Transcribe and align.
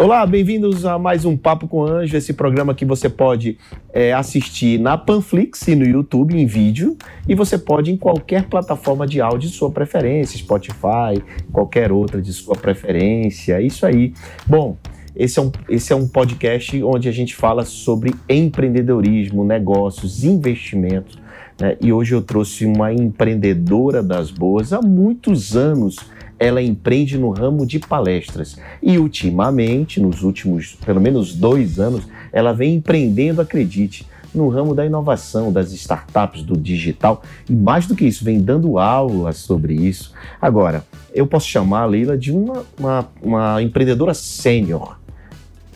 Olá, 0.00 0.24
bem-vindos 0.24 0.86
a 0.86 0.96
mais 0.96 1.24
um 1.24 1.36
Papo 1.36 1.66
com 1.66 1.82
Anjo, 1.82 2.16
esse 2.16 2.32
programa 2.32 2.72
que 2.72 2.84
você 2.84 3.08
pode 3.08 3.58
é, 3.92 4.12
assistir 4.12 4.78
na 4.78 4.96
Panflix 4.96 5.66
e 5.66 5.74
no 5.74 5.84
YouTube 5.84 6.40
em 6.40 6.46
vídeo, 6.46 6.96
e 7.26 7.34
você 7.34 7.58
pode 7.58 7.90
em 7.90 7.96
qualquer 7.96 8.44
plataforma 8.44 9.08
de 9.08 9.20
áudio 9.20 9.50
de 9.50 9.56
sua 9.56 9.72
preferência, 9.72 10.38
Spotify, 10.38 11.20
qualquer 11.52 11.90
outra 11.90 12.22
de 12.22 12.32
sua 12.32 12.54
preferência, 12.54 13.60
isso 13.60 13.84
aí. 13.84 14.14
Bom, 14.46 14.76
esse 15.16 15.40
é 15.40 15.42
um, 15.42 15.50
esse 15.68 15.92
é 15.92 15.96
um 15.96 16.06
podcast 16.06 16.80
onde 16.84 17.08
a 17.08 17.12
gente 17.12 17.34
fala 17.34 17.64
sobre 17.64 18.14
empreendedorismo, 18.28 19.44
negócios, 19.44 20.22
investimentos, 20.22 21.18
né? 21.60 21.76
e 21.80 21.92
hoje 21.92 22.14
eu 22.14 22.22
trouxe 22.22 22.64
uma 22.64 22.92
empreendedora 22.92 24.00
das 24.00 24.30
boas 24.30 24.72
há 24.72 24.80
muitos 24.80 25.56
anos 25.56 25.96
ela 26.38 26.62
empreende 26.62 27.18
no 27.18 27.30
ramo 27.30 27.66
de 27.66 27.78
palestras. 27.78 28.56
E 28.82 28.98
ultimamente, 28.98 30.00
nos 30.00 30.22
últimos 30.22 30.76
pelo 30.84 31.00
menos 31.00 31.34
dois 31.34 31.80
anos, 31.80 32.06
ela 32.32 32.52
vem 32.52 32.76
empreendendo, 32.76 33.40
acredite, 33.40 34.06
no 34.34 34.48
ramo 34.48 34.74
da 34.74 34.84
inovação, 34.84 35.52
das 35.52 35.72
startups, 35.72 36.42
do 36.42 36.56
digital. 36.56 37.22
E 37.48 37.52
mais 37.52 37.86
do 37.86 37.94
que 37.94 38.04
isso, 38.04 38.24
vem 38.24 38.40
dando 38.40 38.78
aulas 38.78 39.38
sobre 39.38 39.74
isso. 39.74 40.12
Agora, 40.40 40.84
eu 41.14 41.26
posso 41.26 41.48
chamar 41.48 41.82
a 41.82 41.86
Leila 41.86 42.16
de 42.16 42.30
uma, 42.30 42.64
uma, 42.78 43.08
uma 43.22 43.62
empreendedora 43.62 44.14
sênior. 44.14 44.98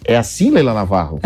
É 0.05 0.16
assim, 0.16 0.50
Leila 0.50 0.74
Navarro? 0.74 1.20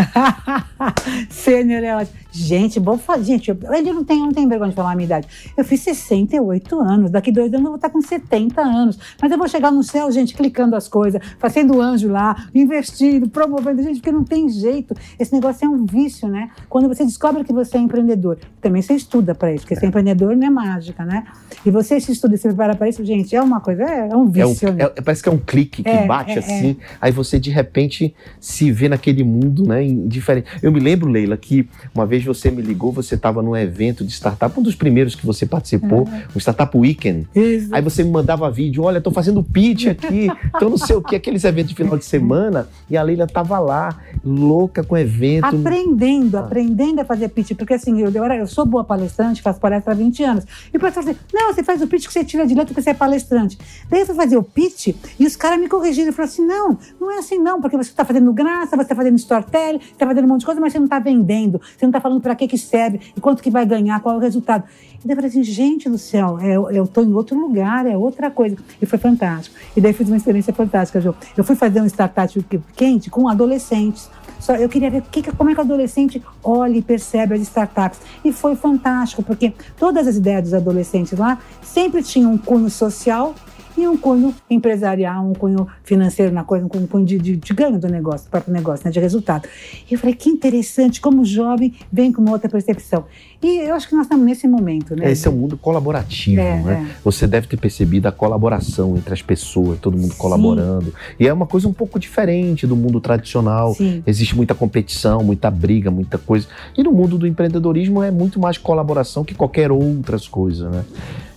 Sênior 1.29 1.83
é 1.83 1.95
ótimo. 1.95 2.17
Gente, 2.37 2.79
bom 2.79 2.97
fazer. 2.97 3.25
Gente, 3.25 3.49
eu, 3.49 3.57
ele 3.73 3.91
não 3.91 4.03
tem, 4.03 4.19
não 4.19 4.31
tem 4.31 4.47
vergonha 4.47 4.69
de 4.69 4.75
falar 4.75 4.91
a 4.91 4.95
minha 4.95 5.05
idade. 5.05 5.27
Eu 5.55 5.63
fiz 5.63 5.81
68 5.81 6.79
anos. 6.79 7.11
Daqui 7.11 7.31
dois 7.31 7.47
anos 7.47 7.65
eu 7.65 7.71
vou 7.71 7.75
estar 7.75 7.89
com 7.89 8.01
70 8.01 8.61
anos. 8.61 8.99
Mas 9.21 9.31
eu 9.31 9.37
vou 9.37 9.47
chegar 9.47 9.71
no 9.71 9.83
céu, 9.83 10.11
gente, 10.11 10.33
clicando 10.33 10.75
as 10.75 10.87
coisas, 10.87 11.21
fazendo 11.39 11.81
anjo 11.81 12.09
lá, 12.09 12.47
investindo, 12.53 13.27
promovendo. 13.29 13.81
Gente, 13.81 13.95
porque 13.95 14.11
não 14.11 14.23
tem 14.23 14.49
jeito. 14.49 14.95
Esse 15.19 15.33
negócio 15.33 15.65
é 15.65 15.69
um 15.69 15.85
vício, 15.85 16.27
né? 16.27 16.51
Quando 16.69 16.87
você 16.87 17.03
descobre 17.03 17.43
que 17.43 17.53
você 17.53 17.77
é 17.77 17.79
empreendedor, 17.79 18.37
também 18.61 18.81
você 18.81 18.93
estuda 18.93 19.33
para 19.33 19.53
isso, 19.53 19.63
porque 19.63 19.73
é. 19.73 19.79
ser 19.79 19.87
empreendedor 19.87 20.35
não 20.35 20.47
é 20.47 20.49
mágica, 20.49 21.05
né? 21.05 21.25
E 21.65 21.71
você 21.71 21.99
se 21.99 22.11
estuda 22.11 22.35
e 22.35 22.37
se 22.37 22.47
prepara 22.47 22.75
para 22.75 22.87
isso, 22.89 23.03
gente, 23.03 23.35
é 23.35 23.41
uma 23.41 23.59
coisa, 23.59 23.83
é, 23.83 24.09
é 24.09 24.15
um 24.15 24.29
vício. 24.29 24.67
É 24.67 24.71
um, 24.71 24.75
né? 24.75 24.83
é, 24.95 25.01
parece 25.01 25.23
que 25.23 25.29
é 25.29 25.31
um 25.31 25.39
clique 25.39 25.83
que 25.83 25.89
É, 25.89 26.05
bate 26.05 26.31
é, 26.31 26.39
assim, 26.39 26.77
aí 27.01 27.11
você 27.11 27.39
de 27.39 27.49
repente 27.49 28.13
se 28.39 28.71
vê 28.71 28.89
naquele 28.89 29.23
mundo, 29.23 29.65
né, 29.65 29.83
em 29.83 30.07
diferente. 30.07 30.47
Eu 30.61 30.71
me 30.71 30.79
lembro, 30.79 31.09
Leila, 31.09 31.37
que 31.37 31.67
uma 31.93 32.05
vez 32.05 32.23
você 32.27 32.51
me 32.51 32.61
ligou, 32.61 32.91
você 32.91 33.15
estava 33.15 33.41
num 33.41 33.55
evento 33.55 34.03
de 34.05 34.11
startup, 34.11 34.57
um 34.59 34.63
dos 34.63 34.75
primeiros 34.75 35.15
que 35.15 35.25
você 35.25 35.45
participou, 35.45 36.07
o 36.35 36.37
Startup 36.39 36.75
Weekend. 36.77 37.27
Isso. 37.35 37.73
Aí 37.73 37.81
você 37.81 38.03
me 38.03 38.11
mandava 38.11 38.49
vídeo, 38.51 38.83
olha, 38.83 39.01
tô 39.01 39.11
fazendo 39.11 39.41
pitch 39.43 39.87
aqui, 39.87 40.27
então 40.55 40.69
não 40.69 40.77
sei 40.77 40.95
o 40.95 41.01
que, 41.01 41.15
aqueles 41.15 41.43
eventos 41.43 41.69
de 41.69 41.75
final 41.75 41.97
de 41.97 42.05
semana, 42.05 42.67
e 42.89 42.95
a 42.97 43.01
Leila 43.03 43.25
tava 43.27 43.57
lá, 43.59 43.97
louca 44.23 44.83
com 44.83 44.95
o 44.95 44.97
evento. 44.97 45.45
Aprendendo, 45.45 46.37
Ah. 46.37 46.41
aprendendo 46.41 46.99
a 47.01 47.05
fazer 47.05 47.29
pitch. 47.29 47.51
Porque 47.57 47.73
assim, 47.73 48.01
eu, 48.01 48.11
eu, 48.11 48.23
era- 48.23 48.37
eu 48.37 48.47
sou 48.47 48.65
boa 48.65 48.83
palestrante, 48.83 49.41
faço 49.41 49.59
palestra 49.59 49.93
há 49.93 49.95
20 49.95 50.23
anos. 50.23 50.45
E 50.73 50.77
o 50.77 50.79
professor 50.79 51.09
assim, 51.09 51.19
não, 51.33 51.53
você 51.53 51.63
faz 51.63 51.81
o 51.81 51.87
pitch 51.87 52.07
que 52.07 52.13
você 52.13 52.23
tira 52.23 52.45
de 52.45 52.53
letra 52.53 52.67
porque 52.67 52.81
você 52.81 52.89
é 52.91 52.93
palestrante. 52.93 53.57
Daí 53.89 54.01
eu 54.01 54.05
fui 54.05 54.15
fazer 54.15 54.37
o 54.37 54.43
pitch 54.43 54.89
e 55.19 55.25
os 55.25 55.35
caras 55.35 55.59
me 55.59 55.67
corrigiram. 55.67 56.09
e 56.09 56.11
falaram 56.11 56.31
assim, 56.31 56.45
não, 56.45 56.77
não 56.99 57.11
é 57.11 57.17
assim 57.19 57.37
não, 57.39 57.61
porque 57.61 57.77
você 57.77 57.89
está 57.89 58.03
fazendo 58.05 58.31
graça, 58.33 58.75
você 58.75 58.81
está 58.83 58.95
fazendo 58.95 59.15
storytelling, 59.15 59.77
está 59.79 60.05
fazendo 60.05 60.25
um 60.25 60.27
monte 60.27 60.41
de 60.41 60.45
coisa, 60.45 60.59
mas 60.61 60.71
você 60.73 60.79
não 60.79 60.85
está 60.85 60.99
vendendo. 60.99 61.59
Você 61.59 61.85
não 61.85 61.89
está 61.89 62.01
falando 62.01 62.16
para 62.19 62.35
que 62.35 62.47
que 62.47 62.57
serve 62.57 62.99
e 63.15 63.21
quanto 63.21 63.41
que 63.41 63.49
vai 63.49 63.65
ganhar, 63.65 63.99
qual 64.01 64.15
é 64.15 64.17
o 64.17 64.21
resultado. 64.21 64.63
E 65.03 65.07
daí 65.07 65.11
eu 65.11 65.15
falei 65.15 65.29
assim, 65.29 65.43
gente 65.43 65.89
do 65.89 65.97
céu, 65.97 66.39
é, 66.39 66.55
eu 66.55 66.83
estou 66.83 67.03
em 67.03 67.13
outro 67.13 67.39
lugar, 67.39 67.85
é 67.85 67.95
outra 67.95 68.31
coisa. 68.31 68.57
E 68.81 68.85
foi 68.85 68.97
fantástico. 68.99 69.55
E 69.75 69.81
daí 69.81 69.93
fiz 69.93 70.07
uma 70.07 70.17
experiência 70.17 70.53
fantástica, 70.53 70.99
Jô. 70.99 71.13
Eu 71.35 71.43
fui 71.43 71.55
fazer 71.55 71.81
um 71.81 71.85
startup 71.85 72.45
quente 72.75 73.09
com 73.09 73.27
adolescentes. 73.29 74.09
Só 74.39 74.55
eu 74.55 74.69
queria 74.69 74.89
ver 74.89 75.01
que- 75.11 75.31
como 75.31 75.49
é 75.49 75.53
que 75.53 75.59
o 75.59 75.63
adolescente 75.63 76.21
olha 76.43 76.77
e 76.77 76.81
percebe 76.81 77.33
as 77.35 77.41
startups. 77.41 77.99
E 78.23 78.31
foi 78.31 78.55
fantástico, 78.55 79.23
porque 79.23 79.53
todas 79.79 80.07
as 80.07 80.15
ideias 80.15 80.43
dos 80.43 80.53
adolescentes 80.53 81.17
lá 81.17 81.39
sempre 81.61 82.03
tinham 82.03 82.33
um 82.33 82.37
cunho 82.37 82.69
social 82.69 83.33
e 83.77 83.87
um 83.87 83.95
cunho 83.95 84.33
empresarial, 84.49 85.23
um 85.23 85.33
cunho 85.33 85.67
financeiro 85.83 86.33
na 86.33 86.43
coisa, 86.43 86.65
um 86.65 86.87
cunho 86.87 87.05
de, 87.05 87.17
de, 87.19 87.37
de 87.37 87.53
ganho 87.53 87.79
do 87.79 87.87
negócio, 87.87 88.27
do 88.27 88.31
próprio 88.31 88.53
negócio, 88.53 88.85
né, 88.85 88.91
de 88.91 88.99
resultado. 88.99 89.47
E 89.89 89.93
eu 89.93 89.99
falei, 89.99 90.15
que 90.15 90.29
interessante, 90.29 90.99
como 90.99 91.23
jovem 91.23 91.75
vem 91.91 92.11
com 92.11 92.21
uma 92.21 92.31
outra 92.31 92.49
percepção. 92.49 93.05
E 93.41 93.59
eu 93.59 93.75
acho 93.75 93.87
que 93.87 93.95
nós 93.95 94.05
estamos 94.05 94.25
nesse 94.25 94.47
momento, 94.47 94.95
né? 94.95 95.11
Esse 95.11 95.27
é 95.27 95.31
um 95.31 95.35
mundo 95.35 95.55
colaborativo, 95.57 96.41
É, 96.41 96.59
né? 96.61 96.87
é. 96.89 96.95
Você 97.03 97.27
deve 97.27 97.47
ter 97.47 97.57
percebido 97.57 98.07
a 98.07 98.11
colaboração 98.11 98.97
entre 98.97 99.13
as 99.13 99.21
pessoas, 99.21 99.77
todo 99.79 99.95
mundo 99.95 100.13
Sim. 100.13 100.17
colaborando. 100.17 100.91
E 101.19 101.27
é 101.27 101.31
uma 101.33 101.45
coisa 101.45 101.67
um 101.67 101.73
pouco 101.73 101.99
diferente 101.99 102.65
do 102.65 102.75
mundo 102.75 102.99
tradicional. 102.99 103.75
Sim. 103.75 104.01
Existe 104.07 104.35
muita 104.35 104.55
competição, 104.55 105.23
muita 105.23 105.51
briga, 105.51 105.91
muita 105.91 106.17
coisa. 106.17 106.47
E 106.75 106.81
no 106.81 106.91
mundo 106.91 107.17
do 107.17 107.27
empreendedorismo 107.27 108.01
é 108.01 108.09
muito 108.09 108.39
mais 108.39 108.57
colaboração 108.57 109.23
que 109.23 109.35
qualquer 109.35 109.71
outras 109.71 110.27
coisas, 110.27 110.71
né? 110.71 110.83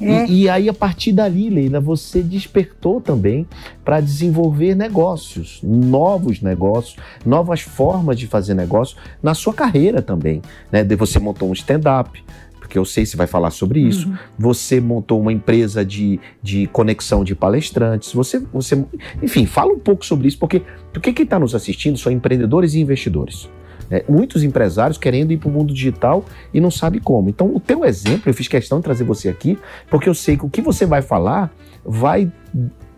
É. 0.00 0.26
E, 0.26 0.42
e 0.42 0.48
aí, 0.48 0.68
a 0.68 0.74
partir 0.74 1.12
dali, 1.12 1.50
Leila, 1.50 1.80
você 1.80 2.22
despertou 2.22 3.00
também 3.02 3.46
para 3.90 4.00
desenvolver 4.00 4.76
negócios, 4.76 5.58
novos 5.64 6.40
negócios, 6.40 6.94
novas 7.26 7.60
formas 7.62 8.16
de 8.16 8.28
fazer 8.28 8.54
negócio 8.54 8.96
na 9.20 9.34
sua 9.34 9.52
carreira 9.52 10.00
também. 10.00 10.40
Né? 10.70 10.84
De- 10.84 10.94
Você 10.94 11.18
montou 11.18 11.50
um 11.50 11.52
stand-up, 11.52 12.22
porque 12.60 12.78
eu 12.78 12.84
sei 12.84 13.04
se 13.04 13.16
vai 13.16 13.26
falar 13.26 13.50
sobre 13.50 13.80
isso. 13.80 14.06
Uhum. 14.08 14.14
Você 14.38 14.80
montou 14.80 15.20
uma 15.20 15.32
empresa 15.32 15.84
de, 15.84 16.20
de 16.40 16.68
conexão 16.68 17.24
de 17.24 17.34
palestrantes. 17.34 18.12
Você, 18.12 18.38
você, 18.52 18.84
enfim, 19.20 19.44
fala 19.44 19.72
um 19.72 19.78
pouco 19.80 20.06
sobre 20.06 20.28
isso, 20.28 20.38
porque, 20.38 20.62
porque 20.92 21.12
quem 21.12 21.24
está 21.24 21.40
nos 21.40 21.52
assistindo 21.52 21.98
são 21.98 22.12
empreendedores 22.12 22.74
e 22.74 22.80
investidores. 22.80 23.48
né? 23.90 24.04
muitos 24.08 24.44
empresários 24.44 24.98
querendo 24.98 25.32
ir 25.32 25.38
para 25.38 25.48
o 25.48 25.52
mundo 25.52 25.74
digital 25.74 26.24
e 26.54 26.60
não 26.60 26.70
sabe 26.70 27.00
como. 27.00 27.28
Então, 27.28 27.52
o 27.52 27.58
teu 27.58 27.84
exemplo, 27.84 28.30
eu 28.30 28.34
fiz 28.34 28.46
questão 28.46 28.78
de 28.78 28.84
trazer 28.84 29.02
você 29.02 29.28
aqui, 29.28 29.58
porque 29.90 30.08
eu 30.08 30.14
sei 30.14 30.36
que 30.36 30.46
o 30.46 30.48
que 30.48 30.62
você 30.62 30.86
vai 30.86 31.02
falar 31.02 31.50
vai 31.84 32.30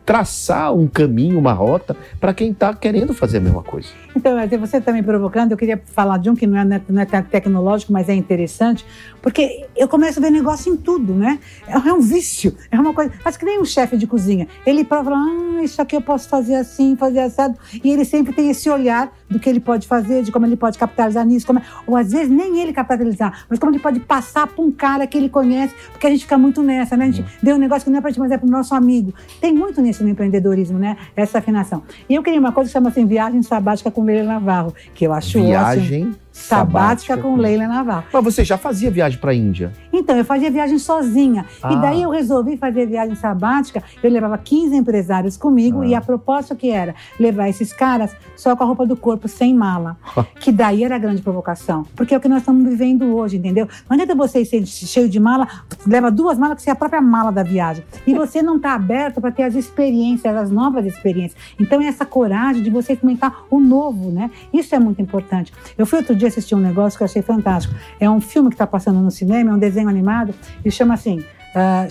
traçar 0.04 0.75
um 0.75 0.87
caminho, 0.88 1.38
uma 1.38 1.52
rota 1.52 1.96
para 2.20 2.34
quem 2.34 2.50
está 2.50 2.75
querendo 2.75 3.14
fazer 3.14 3.38
a 3.38 3.40
mesma 3.40 3.62
coisa. 3.62 3.88
Então, 4.14 4.37
você 4.58 4.76
está 4.76 4.93
me 4.93 5.02
provocando, 5.02 5.52
eu 5.52 5.56
queria 5.56 5.81
falar 5.87 6.19
de 6.19 6.28
um 6.28 6.34
que 6.34 6.46
não 6.46 6.58
é, 6.58 6.81
não 6.88 7.02
é 7.02 7.06
te- 7.06 7.22
tecnológico, 7.22 7.93
mas 7.93 8.08
é 8.08 8.14
interessante, 8.14 8.84
porque 9.22 9.66
eu 9.76 9.88
começo 9.88 10.19
a 10.19 10.22
ver 10.22 10.31
negócio 10.31 10.72
em 10.72 10.76
tudo, 10.76 11.14
né? 11.14 11.38
É 11.66 11.82
é 11.88 11.93
um 11.93 12.00
vício, 12.00 12.54
é 12.70 12.78
uma 12.78 12.94
coisa. 12.94 13.12
Acho 13.25 13.38
que 13.38 13.44
nem 13.44 13.60
um 13.60 13.64
chefe 13.64 13.96
de 13.96 14.06
cozinha. 14.06 14.46
Ele 14.64 14.84
prova, 14.84 15.10
ah, 15.12 15.62
isso 15.62 15.81
aqui 15.82 15.96
eu 15.96 16.00
posso 16.00 16.28
fazer 16.28 16.54
assim, 16.54 16.96
fazer 16.96 17.20
assado. 17.20 17.56
E 17.82 17.90
ele 17.93 18.04
sempre 18.04 18.32
tem 18.32 18.50
esse 18.50 18.69
olhar 18.70 19.12
do 19.32 19.38
que 19.38 19.49
ele 19.49 19.61
pode 19.61 19.87
fazer, 19.88 20.23
de 20.23 20.31
como 20.31 20.46
ele 20.46 20.56
pode 20.56 20.79
capitalizar 20.79 21.26
nisso. 21.26 21.46
Como 21.46 21.61
Ou 21.87 21.96
às 21.96 22.12
vezes 22.12 22.29
nem 22.29 22.61
ele 22.61 22.73
capitalizar, 22.73 23.44
mas 23.49 23.58
como 23.58 23.73
ele 23.73 23.81
pode 23.81 24.00
passar 24.00 24.46
para 24.46 24.62
um 24.62 24.70
cara 24.70 25.06
que 25.06 25.17
ele 25.17 25.29
conhece, 25.29 25.75
porque 25.90 26.06
a 26.06 26.11
gente 26.11 26.23
fica 26.23 26.38
muito 26.38 26.62
nessa, 26.62 26.96
né? 26.96 27.05
A 27.05 27.11
gente 27.11 27.25
deu 27.43 27.56
um 27.56 27.58
negócio 27.58 27.84
que 27.84 27.90
não 27.90 27.99
é 27.99 28.00
para 28.00 28.11
gente, 28.11 28.20
mas 28.20 28.31
é 28.31 28.38
para 28.38 28.46
o 28.46 28.50
nosso 28.50 28.75
amigo. 28.75 29.12
Tem 29.40 29.52
muito 29.52 29.81
nisso 29.81 30.02
no 30.05 30.11
empreendedorismo, 30.11 30.79
né? 30.79 30.96
Essa 31.17 31.38
afinação. 31.38 31.82
E 32.08 32.14
eu 32.14 32.23
queria 32.23 32.38
uma 32.38 32.52
coisa 32.52 32.69
que 32.69 32.73
chama 32.73 32.90
assim, 32.90 33.06
viagem 33.06 33.43
sabática 33.43 33.90
com 33.90 34.05
Leila 34.05 34.34
Navarro, 34.34 34.75
que 34.94 35.06
eu 35.06 35.12
acho 35.12 35.38
ótimo. 35.40 36.23
Viagem 36.32 36.62
Sabática 36.73 37.17
com 37.19 37.37
Leila 37.37 37.69
Naval. 37.69 38.05
Mas 38.12 38.25
você 38.25 38.43
já 38.44 38.56
fazia 38.56 38.90
viagem 38.90 39.19
para 39.19 39.32
a 39.32 39.34
Índia? 39.34 39.73
Então, 39.93 40.17
eu 40.17 40.25
fazia 40.25 40.50
viagem 40.50 40.79
sozinha. 40.79 41.44
Ah. 41.62 41.73
E 41.73 41.76
daí 41.81 42.02
eu 42.02 42.11
resolvi 42.11 42.56
fazer 42.56 42.87
viagem 42.87 43.14
sabática. 43.14 43.82
Eu 44.02 44.11
levava 44.11 44.38
15 44.38 44.75
empresários 44.75 45.37
comigo 45.37 45.82
Ah. 45.82 45.87
e 45.87 45.94
a 45.94 46.00
proposta 46.00 46.56
que 46.56 46.70
era 46.70 46.94
levar 47.20 47.49
esses 47.49 47.73
caras 47.73 48.17
só 48.34 48.56
com 48.56 48.64
a 48.64 48.67
roupa 48.67 48.87
do 48.87 48.96
corpo, 48.96 49.29
sem 49.29 49.55
mala. 49.55 49.96
que 50.40 50.50
daí 50.50 50.82
era 50.84 50.96
a 50.96 50.99
grande 50.99 51.20
provocação. 51.23 51.84
Porque 51.94 52.14
é 52.14 52.17
o 52.17 52.20
que 52.20 52.29
nós 52.29 52.38
estamos 52.38 52.64
vivendo 52.69 53.14
hoje, 53.14 53.37
entendeu? 53.37 53.69
Não 53.88 53.94
adianta 53.94 54.14
você 54.14 54.44
ser 54.44 54.64
cheio 54.67 55.08
de 55.08 55.20
mala, 55.20 55.46
leva 55.87 56.11
duas 56.11 56.38
malas 56.38 56.56
que 56.56 56.62
você 56.62 56.70
é 56.70 56.73
a 56.73 56.76
própria 56.76 57.00
mala 57.02 57.31
da 57.31 57.43
viagem. 57.43 57.85
E 58.06 58.14
você 58.17 58.43
não 58.43 58.56
está 58.56 58.75
aberto 58.75 59.20
para 59.20 59.31
ter 59.31 59.43
as 59.43 59.55
experiências, 59.55 60.35
as 60.35 60.50
novas 60.50 60.87
experiências. 60.87 61.38
Então, 61.61 61.81
é 61.81 61.87
essa 61.87 62.06
coragem 62.06 62.62
de 62.62 62.70
você 62.70 62.94
experimentar 62.94 63.44
o 63.50 63.61
novo, 63.61 64.11
né? 64.11 64.31
Isso 64.52 64.75
é 64.75 64.78
muito 64.78 65.00
importante. 65.02 65.52
Eu 65.76 65.85
fui 65.87 65.99
outro 65.99 66.14
dia 66.17 66.21
assistir 66.28 66.54
um 66.54 66.60
negócio 66.60 66.96
que 66.96 67.02
eu 67.02 67.06
achei 67.06 67.22
fantástico. 67.22 67.74
É 67.98 68.08
um 68.08 68.20
filme 68.20 68.48
que 68.48 68.54
está 68.54 68.66
passando 68.66 69.00
no 69.00 69.10
cinema, 69.10 69.50
é 69.50 69.54
um 69.54 69.58
desenho 69.58 69.88
animado, 69.88 70.34
e 70.64 70.70
chama 70.70 70.94
assim: 70.94 71.24
ah, 71.54 71.86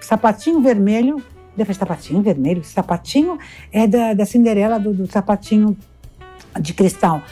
Sapatinho 0.00 0.60
Vermelho. 0.60 1.22
Deve 1.54 1.74
ser 1.74 1.80
sapatinho 1.80 2.22
vermelho. 2.22 2.64
Sapatinho 2.64 3.38
é 3.70 3.86
da, 3.86 4.14
da 4.14 4.24
Cinderela, 4.24 4.80
do, 4.80 4.94
do 4.94 5.06
sapatinho 5.06 5.76
de 6.58 6.72
cristal. 6.72 7.22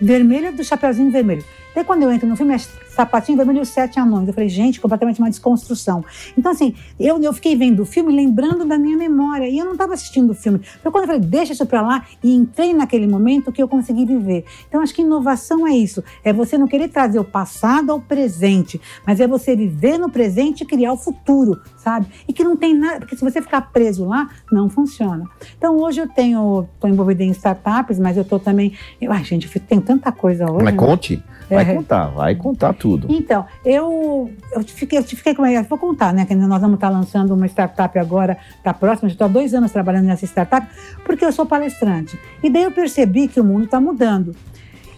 Vermelho 0.00 0.48
é 0.48 0.52
do 0.52 0.62
Chapeuzinho 0.62 1.10
Vermelho. 1.10 1.42
Daí 1.76 1.84
quando 1.84 2.04
eu 2.04 2.10
entro 2.10 2.26
no 2.26 2.34
filme, 2.34 2.54
é 2.54 2.58
Sapatinho 2.88 3.36
Vermelho 3.36 3.60
e 3.60 3.66
Sete 3.66 4.00
Anões. 4.00 4.26
Eu 4.26 4.32
falei, 4.32 4.48
gente, 4.48 4.80
completamente 4.80 5.20
uma 5.20 5.28
desconstrução. 5.28 6.02
Então, 6.34 6.50
assim, 6.50 6.74
eu, 6.98 7.22
eu 7.22 7.34
fiquei 7.34 7.54
vendo 7.54 7.82
o 7.82 7.84
filme 7.84 8.16
lembrando 8.16 8.64
da 8.64 8.78
minha 8.78 8.96
memória. 8.96 9.46
E 9.46 9.58
eu 9.58 9.66
não 9.66 9.72
estava 9.72 9.92
assistindo 9.92 10.30
o 10.30 10.34
filme. 10.34 10.58
Então, 10.80 10.90
quando 10.90 11.04
eu 11.04 11.08
falei, 11.08 11.20
deixa 11.20 11.52
isso 11.52 11.66
para 11.66 11.82
lá, 11.82 12.06
e 12.24 12.34
entrei 12.34 12.72
naquele 12.72 13.06
momento 13.06 13.52
que 13.52 13.62
eu 13.62 13.68
consegui 13.68 14.06
viver. 14.06 14.46
Então, 14.66 14.80
acho 14.80 14.94
que 14.94 15.02
inovação 15.02 15.66
é 15.66 15.76
isso. 15.76 16.02
É 16.24 16.32
você 16.32 16.56
não 16.56 16.66
querer 16.66 16.88
trazer 16.88 17.18
o 17.18 17.24
passado 17.24 17.92
ao 17.92 18.00
presente, 18.00 18.80
mas 19.06 19.20
é 19.20 19.26
você 19.26 19.54
viver 19.54 19.98
no 19.98 20.08
presente 20.08 20.62
e 20.62 20.66
criar 20.66 20.94
o 20.94 20.96
futuro, 20.96 21.60
sabe? 21.76 22.06
E 22.26 22.32
que 22.32 22.42
não 22.42 22.56
tem 22.56 22.74
nada, 22.74 23.00
porque 23.00 23.16
se 23.16 23.22
você 23.22 23.42
ficar 23.42 23.60
preso 23.70 24.06
lá, 24.06 24.30
não 24.50 24.70
funciona. 24.70 25.28
Então, 25.58 25.76
hoje 25.76 26.00
eu 26.00 26.08
tenho, 26.08 26.66
estou 26.74 26.88
envolvida 26.88 27.22
em 27.22 27.32
startups, 27.32 27.98
mas 27.98 28.16
eu 28.16 28.22
estou 28.22 28.40
também. 28.40 28.72
Eu, 28.98 29.12
ai, 29.12 29.22
gente, 29.24 29.46
eu 29.54 29.60
tenho 29.60 29.82
tanta 29.82 30.10
coisa 30.10 30.50
hoje. 30.50 30.64
Mas 30.64 30.72
né? 30.72 30.80
conte. 30.80 31.22
Vai 31.48 31.70
É. 31.70 31.74
contar, 31.74 32.06
vai 32.06 32.34
contar 32.34 32.72
tudo. 32.72 33.06
Então, 33.10 33.44
eu, 33.64 34.30
eu 34.52 34.62
fiquei, 34.64 34.98
eu 34.98 35.02
fiquei 35.04 35.34
como 35.34 35.46
é, 35.46 35.62
vou 35.62 35.78
contar, 35.78 36.12
né? 36.12 36.24
Que 36.26 36.34
nós 36.34 36.60
vamos 36.60 36.74
estar 36.76 36.88
lançando 36.88 37.32
uma 37.34 37.46
startup 37.46 37.96
agora, 37.98 38.36
tá 38.64 38.74
próxima, 38.74 39.08
já 39.08 39.14
estou 39.14 39.26
há 39.26 39.28
dois 39.28 39.54
anos 39.54 39.70
trabalhando 39.70 40.06
nessa 40.06 40.24
startup, 40.26 40.66
porque 41.04 41.24
eu 41.24 41.32
sou 41.32 41.46
palestrante. 41.46 42.18
E 42.42 42.50
daí 42.50 42.64
eu 42.64 42.70
percebi 42.72 43.28
que 43.28 43.40
o 43.40 43.44
mundo 43.44 43.64
está 43.64 43.80
mudando. 43.80 44.34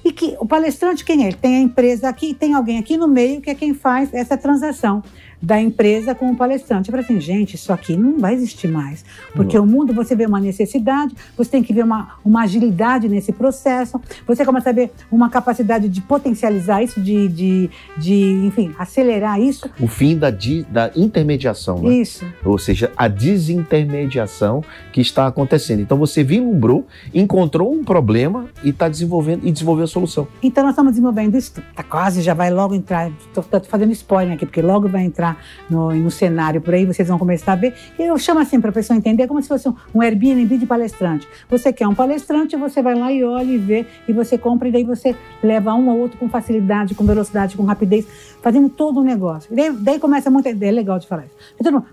E 0.04 0.12
que 0.12 0.36
o 0.38 0.46
palestrante, 0.46 1.04
quem 1.04 1.24
é? 1.24 1.26
Ele 1.28 1.36
tem 1.36 1.56
a 1.56 1.60
empresa 1.60 2.08
aqui, 2.08 2.32
tem 2.32 2.54
alguém 2.54 2.78
aqui 2.78 2.96
no 2.96 3.08
meio 3.08 3.40
que 3.40 3.50
é 3.50 3.54
quem 3.54 3.74
faz 3.74 4.14
essa 4.14 4.36
transação 4.38 5.02
da 5.40 5.60
empresa 5.60 6.14
com 6.14 6.30
o 6.30 6.36
palestrante. 6.36 6.88
Eu 6.88 6.92
falei 6.92 7.04
assim, 7.04 7.20
gente, 7.20 7.54
isso 7.54 7.72
aqui 7.72 7.96
não 7.96 8.18
vai 8.18 8.34
existir 8.34 8.68
mais. 8.68 9.04
Porque 9.34 9.58
o 9.58 9.64
mundo, 9.64 9.92
você 9.92 10.16
vê 10.16 10.26
uma 10.26 10.40
necessidade, 10.40 11.14
você 11.36 11.50
tem 11.50 11.62
que 11.62 11.72
ver 11.72 11.84
uma, 11.84 12.16
uma 12.24 12.42
agilidade 12.42 13.08
nesse 13.08 13.32
processo, 13.32 14.00
você 14.26 14.44
começa 14.44 14.70
a 14.70 14.72
ver 14.72 14.90
uma 15.10 15.30
capacidade 15.30 15.88
de 15.88 16.00
potencializar 16.00 16.82
isso, 16.82 17.00
de, 17.00 17.28
de, 17.28 17.70
de 17.96 18.14
enfim, 18.46 18.74
acelerar 18.78 19.40
isso. 19.40 19.70
O 19.80 19.86
fim 19.86 20.16
da, 20.18 20.30
di- 20.30 20.64
da 20.70 20.90
intermediação, 20.96 21.80
né? 21.82 21.94
Isso. 21.94 22.24
Ou 22.44 22.58
seja, 22.58 22.90
a 22.96 23.06
desintermediação 23.08 24.62
que 24.92 25.00
está 25.00 25.26
acontecendo. 25.26 25.80
Então 25.80 25.98
você 25.98 26.22
vislumbrou, 26.24 26.86
encontrou 27.14 27.72
um 27.72 27.84
problema 27.84 28.46
e 28.64 28.70
está 28.70 28.88
desenvolvendo 28.88 29.46
e 29.46 29.52
desenvolveu 29.52 29.84
a 29.84 29.88
solução. 29.88 30.26
Então 30.42 30.64
nós 30.64 30.72
estamos 30.72 30.92
desenvolvendo 30.92 31.36
isso, 31.36 31.52
tá 31.74 31.82
quase, 31.82 32.22
já 32.22 32.34
vai 32.34 32.50
logo 32.50 32.74
entrar, 32.74 33.10
estou 33.34 33.44
fazendo 33.68 33.92
spoiler 33.92 34.34
aqui, 34.34 34.46
porque 34.46 34.62
logo 34.62 34.88
vai 34.88 35.04
entrar 35.04 35.27
no, 35.68 35.94
no 35.94 36.10
cenário 36.10 36.60
por 36.60 36.74
aí, 36.74 36.84
vocês 36.84 37.08
vão 37.08 37.18
começar 37.18 37.52
a 37.52 37.56
ver. 37.56 37.74
Eu 37.98 38.16
chamo 38.18 38.40
assim 38.40 38.60
para 38.60 38.70
a 38.70 38.72
pessoa 38.72 38.96
entender 38.96 39.26
como 39.26 39.40
se 39.42 39.48
fosse 39.48 39.68
um, 39.68 39.74
um 39.94 40.02
Airbnb 40.02 40.58
de 40.58 40.66
palestrante. 40.66 41.28
Você 41.48 41.72
quer 41.72 41.86
um 41.88 41.94
palestrante, 41.94 42.56
você 42.56 42.82
vai 42.82 42.94
lá 42.94 43.12
e 43.12 43.24
olha 43.24 43.50
e 43.50 43.58
vê, 43.58 43.86
e 44.06 44.12
você 44.12 44.36
compra, 44.38 44.68
e 44.68 44.72
daí 44.72 44.84
você 44.84 45.14
leva 45.42 45.74
um 45.74 45.88
ou 45.88 45.98
outro 45.98 46.18
com 46.18 46.28
facilidade, 46.28 46.94
com 46.94 47.04
velocidade, 47.04 47.56
com 47.56 47.64
rapidez, 47.64 48.06
fazendo 48.42 48.68
todo 48.68 49.00
o 49.00 49.04
negócio. 49.04 49.52
E 49.52 49.56
daí, 49.56 49.72
daí 49.72 49.98
começa 49.98 50.30
muita 50.30 50.48
é 50.48 50.70
legal 50.70 50.98
de 50.98 51.06
falar 51.06 51.24
isso. 51.26 51.34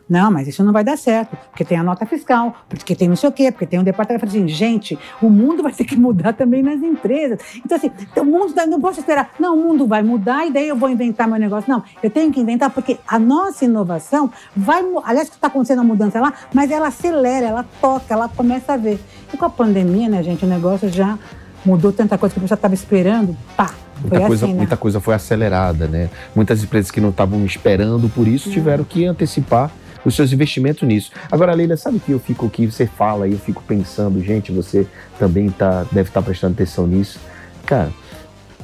Não, 0.10 0.32
mas 0.32 0.48
isso 0.48 0.64
não 0.64 0.72
vai 0.72 0.84
dar 0.84 0.98
certo, 0.98 1.36
porque 1.50 1.64
tem 1.66 1.78
a 1.78 1.84
nota 1.84 2.06
fiscal, 2.06 2.56
porque 2.70 2.96
tem 2.96 3.08
não 3.08 3.16
sei 3.16 3.30
o 3.30 3.32
quê, 3.32 3.52
porque 3.52 3.66
tem 3.66 3.80
um 3.80 3.84
departamento. 3.84 4.26
Assim, 4.26 4.48
gente, 4.48 4.98
o 5.22 5.30
mundo 5.30 5.62
vai 5.62 5.74
ter 5.74 5.84
que 5.84 5.96
mudar 5.96 6.34
também 6.34 6.64
nas 6.64 6.82
empresas. 6.82 7.40
Então, 7.64 7.78
assim, 7.78 7.92
o 8.18 8.24
mundo 8.24 8.54
tá- 8.54 8.66
não 8.66 8.80
posso 8.80 9.00
esperar. 9.00 9.32
Não, 9.40 9.56
o 9.56 9.64
mundo 9.64 9.88
vai 9.88 10.02
mudar 10.04 10.46
e 10.48 10.52
daí 10.52 10.68
eu 10.68 10.76
vou 10.76 10.90
inventar 10.90 11.28
meu 11.28 11.40
negócio. 11.40 11.70
Não, 11.70 11.84
eu 12.02 12.10
tenho 12.10 12.32
que 12.32 12.40
inventar 12.40 12.70
porque 12.70 12.98
a 13.08 13.20
nossa 13.26 13.66
inovação 13.66 14.32
vai. 14.56 14.84
Aliás, 15.04 15.30
que 15.30 15.36
está 15.36 15.48
acontecendo 15.48 15.80
a 15.80 15.84
mudança 15.84 16.20
lá, 16.20 16.34
mas 16.54 16.72
ela 16.72 16.88
acelera, 16.88 17.48
ela 17.48 17.66
toca, 17.82 18.14
ela 18.14 18.30
começa 18.30 18.74
a 18.74 18.78
ver. 18.78 19.00
E 19.34 19.38
com 19.38 19.46
a 19.46 19.50
pandemia, 19.50 20.08
né, 20.08 20.24
gente, 20.24 20.46
o 20.46 20.48
negócio 20.48 20.90
já 20.90 21.18
mudou 21.66 21.92
tanta 21.92 22.18
coisa 22.18 22.34
que 22.34 22.40
a 22.40 22.44
pessoa 22.44 22.56
estava 22.56 22.74
esperando, 22.74 23.36
pá. 23.58 23.74
Muita 24.00 24.18
Foi 24.18 24.28
coisa, 24.28 24.46
assim, 24.46 24.54
né? 24.54 24.58
muita 24.60 24.78
coisa 24.78 25.00
foi 25.00 25.14
acelerada, 25.16 25.88
né? 25.88 26.10
Muitas 26.36 26.62
empresas 26.62 26.92
que 26.92 27.02
não 27.02 27.10
estavam 27.10 27.44
esperando 27.46 28.10
por 28.10 28.28
isso 28.28 28.52
tiveram 28.52 28.84
que 28.84 29.06
antecipar 29.06 29.72
os 30.04 30.16
seus 30.16 30.32
investimentos 30.32 30.88
nisso. 30.88 31.12
Agora, 31.32 31.54
Leila, 31.54 31.76
sabe 31.76 32.00
que 32.00 32.12
eu 32.12 32.20
fico 32.20 32.46
aqui, 32.46 32.66
você 32.68 32.86
fala 32.86 33.28
e 33.28 33.32
eu 33.32 33.40
fico 33.40 33.64
pensando, 33.64 34.22
gente, 34.22 34.52
você 34.52 34.86
também 35.18 35.50
tá, 35.50 35.86
deve 35.92 36.10
estar 36.10 36.22
prestando 36.22 36.54
atenção 36.54 36.86
nisso. 36.86 37.20
Cara, 37.66 37.90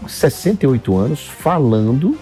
68 0.07 0.97
anos 0.97 1.27
falando 1.27 2.17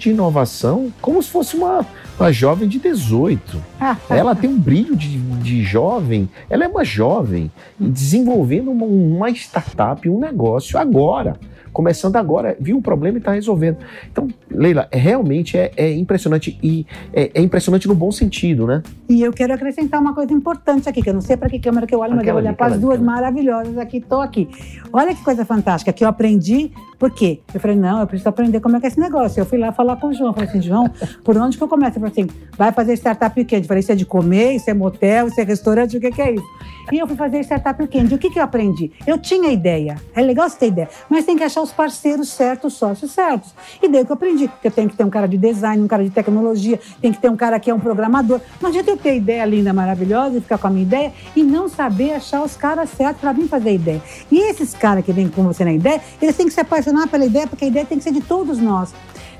de 0.00 0.10
inovação 0.10 0.92
como 1.00 1.22
se 1.22 1.28
fosse 1.28 1.54
uma, 1.56 1.84
uma 2.18 2.32
jovem 2.32 2.68
de 2.68 2.78
18. 2.78 3.62
Ah, 3.78 3.96
Ela 4.08 4.34
tem 4.34 4.48
um 4.50 4.58
brilho 4.58 4.96
de, 4.96 5.18
de 5.18 5.62
jovem, 5.62 6.28
ela 6.48 6.64
é 6.64 6.68
uma 6.68 6.84
jovem, 6.84 7.50
desenvolvendo 7.78 8.70
uma, 8.70 8.86
uma 8.86 9.30
startup, 9.30 10.08
um 10.08 10.18
negócio 10.18 10.78
agora. 10.78 11.36
Começando 11.72 12.16
agora, 12.16 12.56
viu 12.58 12.78
o 12.78 12.82
problema 12.82 13.18
e 13.18 13.20
está 13.20 13.32
resolvendo. 13.32 13.76
Então, 14.10 14.28
Leila, 14.50 14.88
é- 14.90 14.98
realmente 14.98 15.56
é, 15.56 15.70
é 15.76 15.92
impressionante 15.92 16.58
e 16.62 16.86
é, 17.12 17.30
é 17.34 17.40
impressionante 17.40 17.86
no 17.88 17.94
bom 17.94 18.10
sentido, 18.10 18.66
né? 18.66 18.82
E 19.08 19.22
eu 19.22 19.32
quero 19.32 19.52
acrescentar 19.52 20.00
uma 20.00 20.14
coisa 20.14 20.32
importante 20.32 20.88
aqui, 20.88 21.02
que 21.02 21.10
eu 21.10 21.14
não 21.14 21.20
sei 21.20 21.36
para 21.36 21.48
que 21.48 21.58
câmera 21.58 21.86
que 21.86 21.94
eu 21.94 22.00
olho, 22.00 22.10
mas 22.14 22.18
eu 22.18 22.22
Aquela 22.22 22.40
vou 22.40 22.42
olhar 22.42 22.56
para 22.56 22.66
as 22.74 22.78
duas 22.80 22.94
aquela. 22.96 23.12
maravilhosas 23.12 23.78
aqui, 23.78 23.98
estou 23.98 24.20
aqui. 24.20 24.48
Olha 24.92 25.14
que 25.14 25.22
coisa 25.22 25.44
fantástica, 25.44 25.92
que 25.92 26.04
eu 26.04 26.08
aprendi, 26.08 26.70
por 26.98 27.10
quê? 27.10 27.40
Eu 27.54 27.60
falei, 27.60 27.76
não, 27.76 28.00
eu 28.00 28.06
preciso 28.06 28.28
aprender 28.28 28.60
como 28.60 28.76
é 28.76 28.80
que 28.80 28.86
é 28.86 28.88
esse 28.88 29.00
negócio. 29.00 29.40
Eu 29.40 29.46
fui 29.46 29.58
lá 29.58 29.72
falar 29.72 29.96
com 29.96 30.08
o 30.08 30.12
João, 30.12 30.30
eu 30.30 30.34
falei 30.34 30.48
assim, 30.48 30.60
João, 30.60 30.88
por 31.24 31.36
onde 31.38 31.56
que 31.56 31.62
eu 31.64 31.68
começo? 31.68 31.98
Ele 31.98 32.06
falou 32.06 32.12
assim, 32.12 32.26
vai 32.56 32.72
fazer 32.72 32.92
startup 32.94 33.38
weekend. 33.38 33.62
Eu 33.64 33.68
falei, 33.68 33.80
isso 33.80 33.92
é 33.92 33.94
de 33.94 34.04
comer, 34.04 34.52
isso 34.54 34.68
é 34.70 34.74
motel, 34.74 35.28
isso 35.28 35.40
é 35.40 35.44
restaurante, 35.44 35.96
o 35.96 36.00
que, 36.00 36.10
que 36.10 36.20
é 36.22 36.32
isso? 36.34 36.44
E 36.92 36.98
eu 36.98 37.06
fui 37.06 37.16
fazer 37.16 37.40
startup 37.40 37.80
weekend. 37.80 38.14
O 38.14 38.18
que, 38.18 38.30
que 38.30 38.38
eu 38.38 38.42
aprendi? 38.42 38.90
Eu 39.06 39.16
tinha 39.18 39.50
ideia, 39.50 39.96
é 40.14 40.20
legal 40.22 40.48
você 40.48 40.58
ter 40.58 40.66
ideia, 40.68 40.88
mas 41.08 41.24
tem 41.24 41.36
que 41.36 41.42
achar 41.44 41.62
os 41.62 41.72
parceiros 41.72 42.28
certos, 42.28 42.72
os 42.74 42.78
sócios 42.78 43.10
certos. 43.12 43.54
E 43.82 43.88
daí 43.88 44.02
o 44.02 44.06
que 44.06 44.12
eu 44.12 44.14
aprendi, 44.14 44.39
que 44.48 44.68
eu 44.68 44.70
tenho 44.70 44.88
que 44.88 44.96
ter 44.96 45.04
um 45.04 45.10
cara 45.10 45.26
de 45.26 45.36
design, 45.36 45.82
um 45.82 45.88
cara 45.88 46.04
de 46.04 46.10
tecnologia, 46.10 46.78
tem 47.00 47.12
que 47.12 47.18
ter 47.18 47.28
um 47.28 47.36
cara 47.36 47.58
que 47.58 47.70
é 47.70 47.74
um 47.74 47.80
programador. 47.80 48.40
Não 48.60 48.68
adianta 48.68 48.90
eu 48.90 48.96
ter 48.96 49.16
ideia 49.16 49.44
linda, 49.44 49.72
maravilhosa 49.72 50.38
e 50.38 50.40
ficar 50.40 50.58
com 50.58 50.66
a 50.66 50.70
minha 50.70 50.82
ideia 50.82 51.12
e 51.34 51.42
não 51.42 51.68
saber 51.68 52.12
achar 52.12 52.42
os 52.42 52.56
caras 52.56 52.90
certos 52.90 53.20
para 53.20 53.32
vir 53.32 53.48
fazer 53.48 53.70
a 53.70 53.72
ideia. 53.72 54.02
E 54.30 54.38
esses 54.50 54.74
caras 54.74 55.04
que 55.04 55.12
vêm 55.12 55.28
com 55.28 55.42
você 55.42 55.64
na 55.64 55.72
ideia, 55.72 56.00
eles 56.20 56.36
têm 56.36 56.46
que 56.46 56.52
se 56.52 56.60
apaixonar 56.60 57.08
pela 57.08 57.24
ideia, 57.24 57.46
porque 57.46 57.64
a 57.64 57.68
ideia 57.68 57.84
tem 57.84 57.98
que 57.98 58.04
ser 58.04 58.12
de 58.12 58.20
todos 58.20 58.58
nós. 58.58 58.92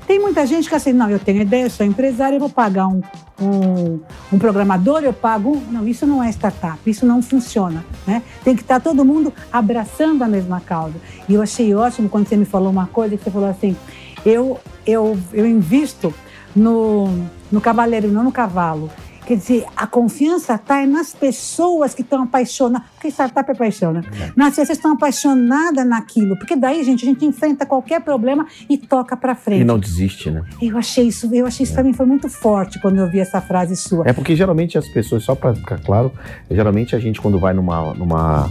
Tem 0.07 0.19
muita 0.19 0.45
gente 0.45 0.67
que 0.67 0.75
assim, 0.75 0.91
não, 0.91 1.09
eu 1.09 1.19
tenho 1.19 1.41
ideia, 1.41 1.63
eu 1.63 1.69
sou 1.69 1.85
empresário, 1.85 2.35
eu 2.35 2.39
vou 2.39 2.49
pagar 2.49 2.87
um, 2.87 3.01
um, 3.39 3.99
um 4.33 4.39
programador, 4.39 5.01
eu 5.03 5.13
pago 5.13 5.51
um. 5.51 5.71
Não, 5.71 5.87
isso 5.87 6.05
não 6.05 6.21
é 6.21 6.29
startup, 6.29 6.77
isso 6.85 7.05
não 7.05 7.21
funciona. 7.21 7.85
Né? 8.05 8.21
Tem 8.43 8.55
que 8.55 8.61
estar 8.61 8.81
todo 8.81 9.05
mundo 9.05 9.31
abraçando 9.51 10.23
a 10.23 10.27
mesma 10.27 10.59
causa. 10.59 10.95
E 11.29 11.33
eu 11.35 11.41
achei 11.41 11.73
ótimo 11.73 12.09
quando 12.09 12.27
você 12.27 12.35
me 12.35 12.45
falou 12.45 12.71
uma 12.71 12.87
coisa, 12.87 13.15
que 13.15 13.23
você 13.23 13.31
falou 13.31 13.49
assim, 13.49 13.75
eu, 14.25 14.59
eu, 14.85 15.17
eu 15.33 15.45
invisto 15.45 16.13
no, 16.55 17.07
no 17.51 17.61
cavaleiro, 17.61 18.07
não 18.07 18.23
no 18.23 18.31
cavalo. 18.31 18.89
Quer 19.25 19.37
dizer, 19.37 19.65
a 19.77 19.85
confiança 19.85 20.55
está 20.55 20.85
nas 20.85 21.13
pessoas 21.13 21.93
que 21.93 22.01
estão 22.01 22.23
apaixonadas. 22.23 22.87
Porque 22.93 23.07
startup 23.09 23.49
é 23.49 23.53
paixão, 23.53 23.93
né? 23.93 24.01
Nas 24.35 24.49
pessoas 24.49 24.67
que 24.67 24.73
estão 24.73 24.93
apaixonadas 24.93 25.87
naquilo. 25.87 26.35
Porque 26.37 26.55
daí, 26.55 26.83
gente, 26.83 27.05
a 27.05 27.07
gente 27.07 27.23
enfrenta 27.23 27.65
qualquer 27.65 28.01
problema 28.01 28.47
e 28.67 28.77
toca 28.77 29.15
para 29.15 29.35
frente. 29.35 29.61
E 29.61 29.63
não 29.63 29.77
desiste, 29.77 30.31
né? 30.31 30.43
Eu 30.61 30.77
achei 30.77 31.07
isso, 31.07 31.33
eu 31.33 31.45
achei 31.45 31.63
isso 31.63 31.73
para 31.73 31.83
mim 31.83 31.93
foi 31.93 32.05
muito 32.05 32.27
forte 32.27 32.79
quando 32.81 32.97
eu 32.97 33.09
vi 33.09 33.19
essa 33.19 33.39
frase 33.39 33.75
sua. 33.77 34.03
É 34.07 34.11
porque 34.11 34.35
geralmente 34.35 34.77
as 34.77 34.87
pessoas, 34.87 35.23
só 35.23 35.35
para 35.35 35.53
ficar 35.53 35.79
claro, 35.79 36.11
geralmente 36.49 36.95
a 36.95 36.99
gente 36.99 37.21
quando 37.21 37.39
vai 37.39 37.53
numa, 37.53 37.93
numa 37.93 38.49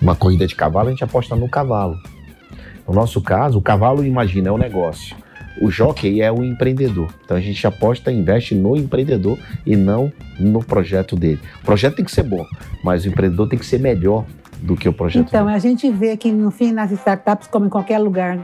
uma 0.00 0.14
corrida 0.14 0.46
de 0.46 0.54
cavalo, 0.54 0.88
a 0.88 0.90
gente 0.90 1.02
aposta 1.02 1.34
no 1.34 1.48
cavalo. 1.48 1.96
No 2.86 2.94
nosso 2.94 3.20
caso, 3.20 3.58
o 3.58 3.62
cavalo, 3.62 4.04
imagina, 4.04 4.48
é 4.48 4.52
o 4.52 4.58
negócio. 4.58 5.16
O 5.60 5.70
jockey 5.70 6.22
é 6.22 6.30
o 6.30 6.42
empreendedor. 6.42 7.12
Então 7.24 7.36
a 7.36 7.40
gente 7.40 7.66
aposta, 7.66 8.10
investe 8.10 8.54
no 8.54 8.76
empreendedor 8.76 9.38
e 9.66 9.76
não 9.76 10.12
no 10.38 10.62
projeto 10.62 11.16
dele. 11.16 11.40
O 11.62 11.64
projeto 11.64 11.96
tem 11.96 12.04
que 12.04 12.12
ser 12.12 12.22
bom, 12.22 12.44
mas 12.82 13.04
o 13.04 13.08
empreendedor 13.08 13.48
tem 13.48 13.58
que 13.58 13.66
ser 13.66 13.78
melhor 13.78 14.24
do 14.60 14.76
que 14.76 14.88
o 14.88 14.92
projeto 14.92 15.26
Então, 15.28 15.46
dele. 15.46 15.56
a 15.56 15.60
gente 15.60 15.90
vê 15.90 16.16
que 16.16 16.30
no 16.30 16.50
fim 16.50 16.72
nas 16.72 16.90
startups, 16.92 17.48
como 17.48 17.66
em 17.66 17.68
qualquer 17.68 17.98
lugar, 17.98 18.38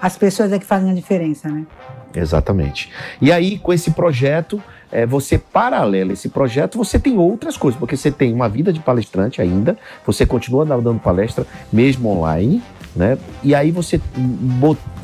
as 0.00 0.16
pessoas 0.16 0.52
é 0.52 0.58
que 0.58 0.64
fazem 0.64 0.90
a 0.90 0.94
diferença, 0.94 1.48
né? 1.48 1.66
Exatamente. 2.14 2.90
E 3.20 3.30
aí, 3.30 3.58
com 3.58 3.72
esse 3.72 3.92
projeto, 3.92 4.60
é, 4.90 5.06
você 5.06 5.38
paralela 5.38 6.12
esse 6.12 6.28
projeto, 6.28 6.76
você 6.76 6.98
tem 6.98 7.16
outras 7.18 7.56
coisas, 7.56 7.78
porque 7.78 7.96
você 7.96 8.10
tem 8.10 8.32
uma 8.32 8.48
vida 8.48 8.72
de 8.72 8.80
palestrante 8.80 9.40
ainda, 9.40 9.78
você 10.04 10.26
continua 10.26 10.64
dando 10.64 10.98
palestra 10.98 11.46
mesmo 11.72 12.08
online, 12.08 12.62
né? 12.94 13.18
E 13.42 13.54
aí 13.54 13.70
você 13.70 14.00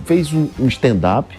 fez 0.05 0.33
um 0.33 0.67
stand-up. 0.69 1.37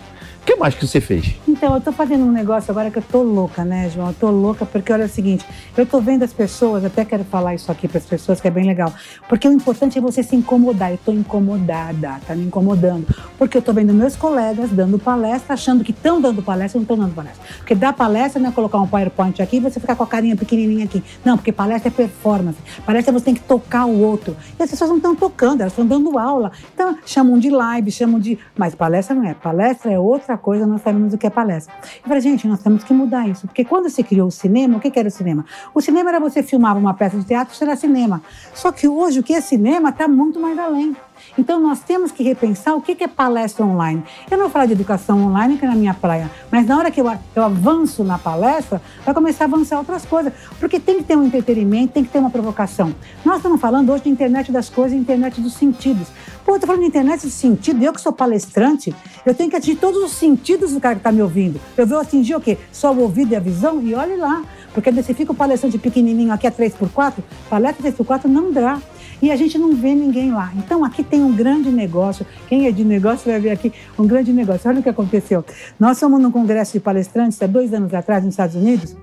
Que 0.47 0.55
mais 0.55 0.73
que 0.73 0.87
você 0.87 1.01
fez? 1.01 1.35
Então, 1.45 1.75
eu 1.75 1.81
tô 1.81 1.91
fazendo 1.91 2.23
um 2.23 2.31
negócio 2.31 2.71
agora 2.71 2.89
que 2.89 2.97
eu 2.99 3.03
tô 3.03 3.21
louca, 3.21 3.65
né, 3.65 3.89
João? 3.89 4.07
Eu 4.07 4.13
tô 4.13 4.31
louca 4.31 4.65
porque 4.65 4.93
olha 4.93 5.03
o 5.03 5.09
seguinte, 5.09 5.45
eu 5.75 5.85
tô 5.85 5.99
vendo 5.99 6.23
as 6.23 6.31
pessoas, 6.31 6.85
até 6.85 7.03
quero 7.03 7.25
falar 7.25 7.53
isso 7.53 7.69
aqui 7.69 7.85
para 7.85 7.97
as 7.97 8.05
pessoas, 8.05 8.39
que 8.39 8.47
é 8.47 8.51
bem 8.51 8.65
legal. 8.65 8.93
Porque 9.27 9.45
o 9.45 9.51
importante 9.51 9.97
é 9.97 10.01
você 10.01 10.23
se 10.23 10.37
incomodar. 10.37 10.91
Eu 10.91 10.99
tô 11.03 11.11
incomodada, 11.11 12.21
tá 12.25 12.33
me 12.33 12.45
incomodando. 12.45 13.05
Porque 13.37 13.57
eu 13.57 13.61
tô 13.61 13.73
vendo 13.73 13.93
meus 13.93 14.15
colegas 14.15 14.69
dando 14.69 14.97
palestra, 14.97 15.53
achando 15.53 15.83
que 15.83 15.91
estão 15.91 16.21
dando 16.21 16.41
palestra, 16.41 16.79
não 16.79 16.83
estão 16.83 16.97
dando 16.97 17.13
palestra. 17.13 17.43
Porque 17.57 17.75
dar 17.75 17.91
palestra 17.91 18.41
não 18.41 18.47
é 18.47 18.53
colocar 18.53 18.77
um 18.77 18.87
PowerPoint 18.87 19.41
aqui 19.41 19.57
e 19.57 19.59
você 19.59 19.81
ficar 19.81 19.97
com 19.97 20.03
a 20.03 20.07
carinha 20.07 20.37
pequenininha 20.37 20.85
aqui. 20.85 21.03
Não, 21.25 21.35
porque 21.35 21.51
palestra 21.51 21.89
é 21.89 21.91
performance. 21.91 22.57
Palestra 22.85 23.11
você 23.11 23.25
tem 23.25 23.33
que 23.33 23.41
tocar 23.41 23.83
o 23.83 23.99
outro. 23.99 24.33
E 24.57 24.63
as 24.63 24.69
pessoas 24.69 24.89
não 24.89 24.95
estão 24.95 25.13
tocando, 25.13 25.59
elas 25.59 25.73
estão 25.73 25.85
dando 25.85 26.17
aula. 26.17 26.53
Então, 26.73 26.97
chamam 27.05 27.37
de 27.37 27.49
live, 27.49 27.91
chamam 27.91 28.17
de. 28.17 28.39
Mas 28.55 28.73
palestra 28.73 29.13
não 29.13 29.25
é. 29.25 29.33
Palestra 29.33 29.91
é 29.91 29.99
outra 29.99 30.36
coisa, 30.37 30.65
nós 30.65 30.81
sabemos 30.81 31.13
o 31.13 31.17
que 31.17 31.27
é 31.27 31.29
palestra. 31.29 31.73
Eu 31.81 32.07
falei, 32.07 32.21
gente, 32.21 32.47
nós 32.47 32.61
temos 32.61 32.83
que 32.83 32.93
mudar 32.93 33.27
isso. 33.27 33.47
Porque 33.47 33.65
quando 33.65 33.89
se 33.89 34.03
criou 34.03 34.27
o 34.27 34.31
cinema, 34.31 34.77
o 34.77 34.79
que 34.79 34.91
que 34.91 34.99
era 34.99 35.07
o 35.07 35.11
cinema? 35.11 35.45
O 35.73 35.81
cinema 35.81 36.09
era 36.09 36.19
você 36.19 36.43
filmar 36.43 36.77
uma 36.77 36.93
peça 36.93 37.17
de 37.17 37.25
teatro, 37.25 37.53
isso 37.53 37.63
era 37.63 37.75
cinema. 37.75 38.21
Só 38.53 38.71
que 38.71 38.87
hoje 38.87 39.19
o 39.19 39.23
que 39.23 39.33
é 39.33 39.41
cinema 39.41 39.89
está 39.89 40.07
muito 40.07 40.39
mais 40.39 40.57
além. 40.57 40.95
Então 41.37 41.59
nós 41.59 41.79
temos 41.79 42.11
que 42.11 42.23
repensar 42.23 42.75
o 42.75 42.81
que 42.81 43.03
é 43.03 43.07
palestra 43.07 43.65
online. 43.65 44.03
Eu 44.29 44.37
não 44.37 44.45
vou 44.45 44.51
falar 44.51 44.65
de 44.65 44.73
educação 44.73 45.25
online, 45.25 45.57
que 45.57 45.65
é 45.65 45.67
na 45.67 45.75
minha 45.75 45.93
praia, 45.93 46.29
mas 46.51 46.67
na 46.67 46.77
hora 46.77 46.91
que 46.91 47.01
eu, 47.01 47.07
avanço 47.43 48.03
na 48.03 48.17
palestra, 48.17 48.81
vai 49.03 49.13
começar 49.13 49.45
a 49.45 49.47
avançar 49.47 49.77
outras 49.77 50.05
coisas. 50.05 50.33
Porque 50.59 50.79
tem 50.79 50.97
que 50.97 51.03
ter 51.03 51.17
um 51.17 51.23
entretenimento, 51.23 51.93
tem 51.93 52.03
que 52.03 52.09
ter 52.09 52.19
uma 52.19 52.29
provocação. 52.29 52.93
Nós 53.25 53.37
estamos 53.37 53.59
falando 53.59 53.91
hoje 53.91 54.03
de 54.03 54.09
internet 54.09 54.51
das 54.51 54.69
coisas, 54.69 54.97
internet 54.97 55.41
dos 55.41 55.53
sentidos. 55.53 56.07
Pô, 56.45 56.53
eu 56.53 56.55
estou 56.55 56.67
falando 56.67 56.81
de 56.81 56.87
internet 56.87 57.21
de 57.21 57.31
sentido, 57.31 57.83
eu 57.83 57.91
que 57.91 57.99
sou 57.99 58.13
palestrante, 58.13 58.95
eu 59.25 59.35
tenho 59.35 59.49
que 59.49 59.55
atingir 59.55 59.75
todos 59.75 60.01
os 60.01 60.11
sentidos 60.11 60.71
do 60.71 60.79
cara 60.79 60.95
que 60.95 60.99
está 60.99 61.11
me 61.11 61.21
ouvindo. 61.21 61.59
Eu 61.75 61.85
vou 61.85 61.99
atingir 61.99 62.35
o 62.35 62.41
quê? 62.41 62.57
Só 62.71 62.93
o 62.93 63.01
ouvido 63.01 63.33
e 63.33 63.35
a 63.35 63.39
visão? 63.39 63.81
E 63.81 63.93
olhe 63.93 64.15
lá. 64.15 64.43
Porque 64.73 64.91
você 64.91 65.13
fica 65.13 65.31
o 65.31 65.35
palestrante 65.35 65.77
pequenininho 65.77 66.31
aqui 66.31 66.45
a 66.47 66.51
3x4, 66.51 67.15
palestra 67.49 67.91
3x4 67.91 68.25
não 68.25 68.51
dá. 68.51 68.79
E 69.21 69.31
a 69.31 69.35
gente 69.35 69.57
não 69.57 69.73
vê 69.75 69.93
ninguém 69.95 70.31
lá. 70.31 70.51
Então 70.55 70.83
aqui 70.85 71.03
tem 71.03 71.23
um 71.23 71.33
grande 71.35 71.69
negócio. 71.69 72.25
Quem 72.47 72.67
é 72.67 72.71
de 72.71 72.83
negócio 72.83 73.29
vai 73.29 73.39
ver 73.39 73.49
aqui 73.51 73.71
um 73.97 74.05
grande 74.05 74.31
negócio. 74.31 74.69
Olha 74.69 74.79
o 74.79 74.83
que 74.83 74.89
aconteceu. 74.89 75.43
Nós 75.79 75.99
fomos 75.99 76.21
num 76.21 76.31
congresso 76.31 76.73
de 76.73 76.79
palestrantes 76.79 77.41
há 77.41 77.47
dois 77.47 77.73
anos 77.73 77.93
atrás 77.93 78.23
nos 78.23 78.33
Estados 78.33 78.55
Unidos. 78.55 78.95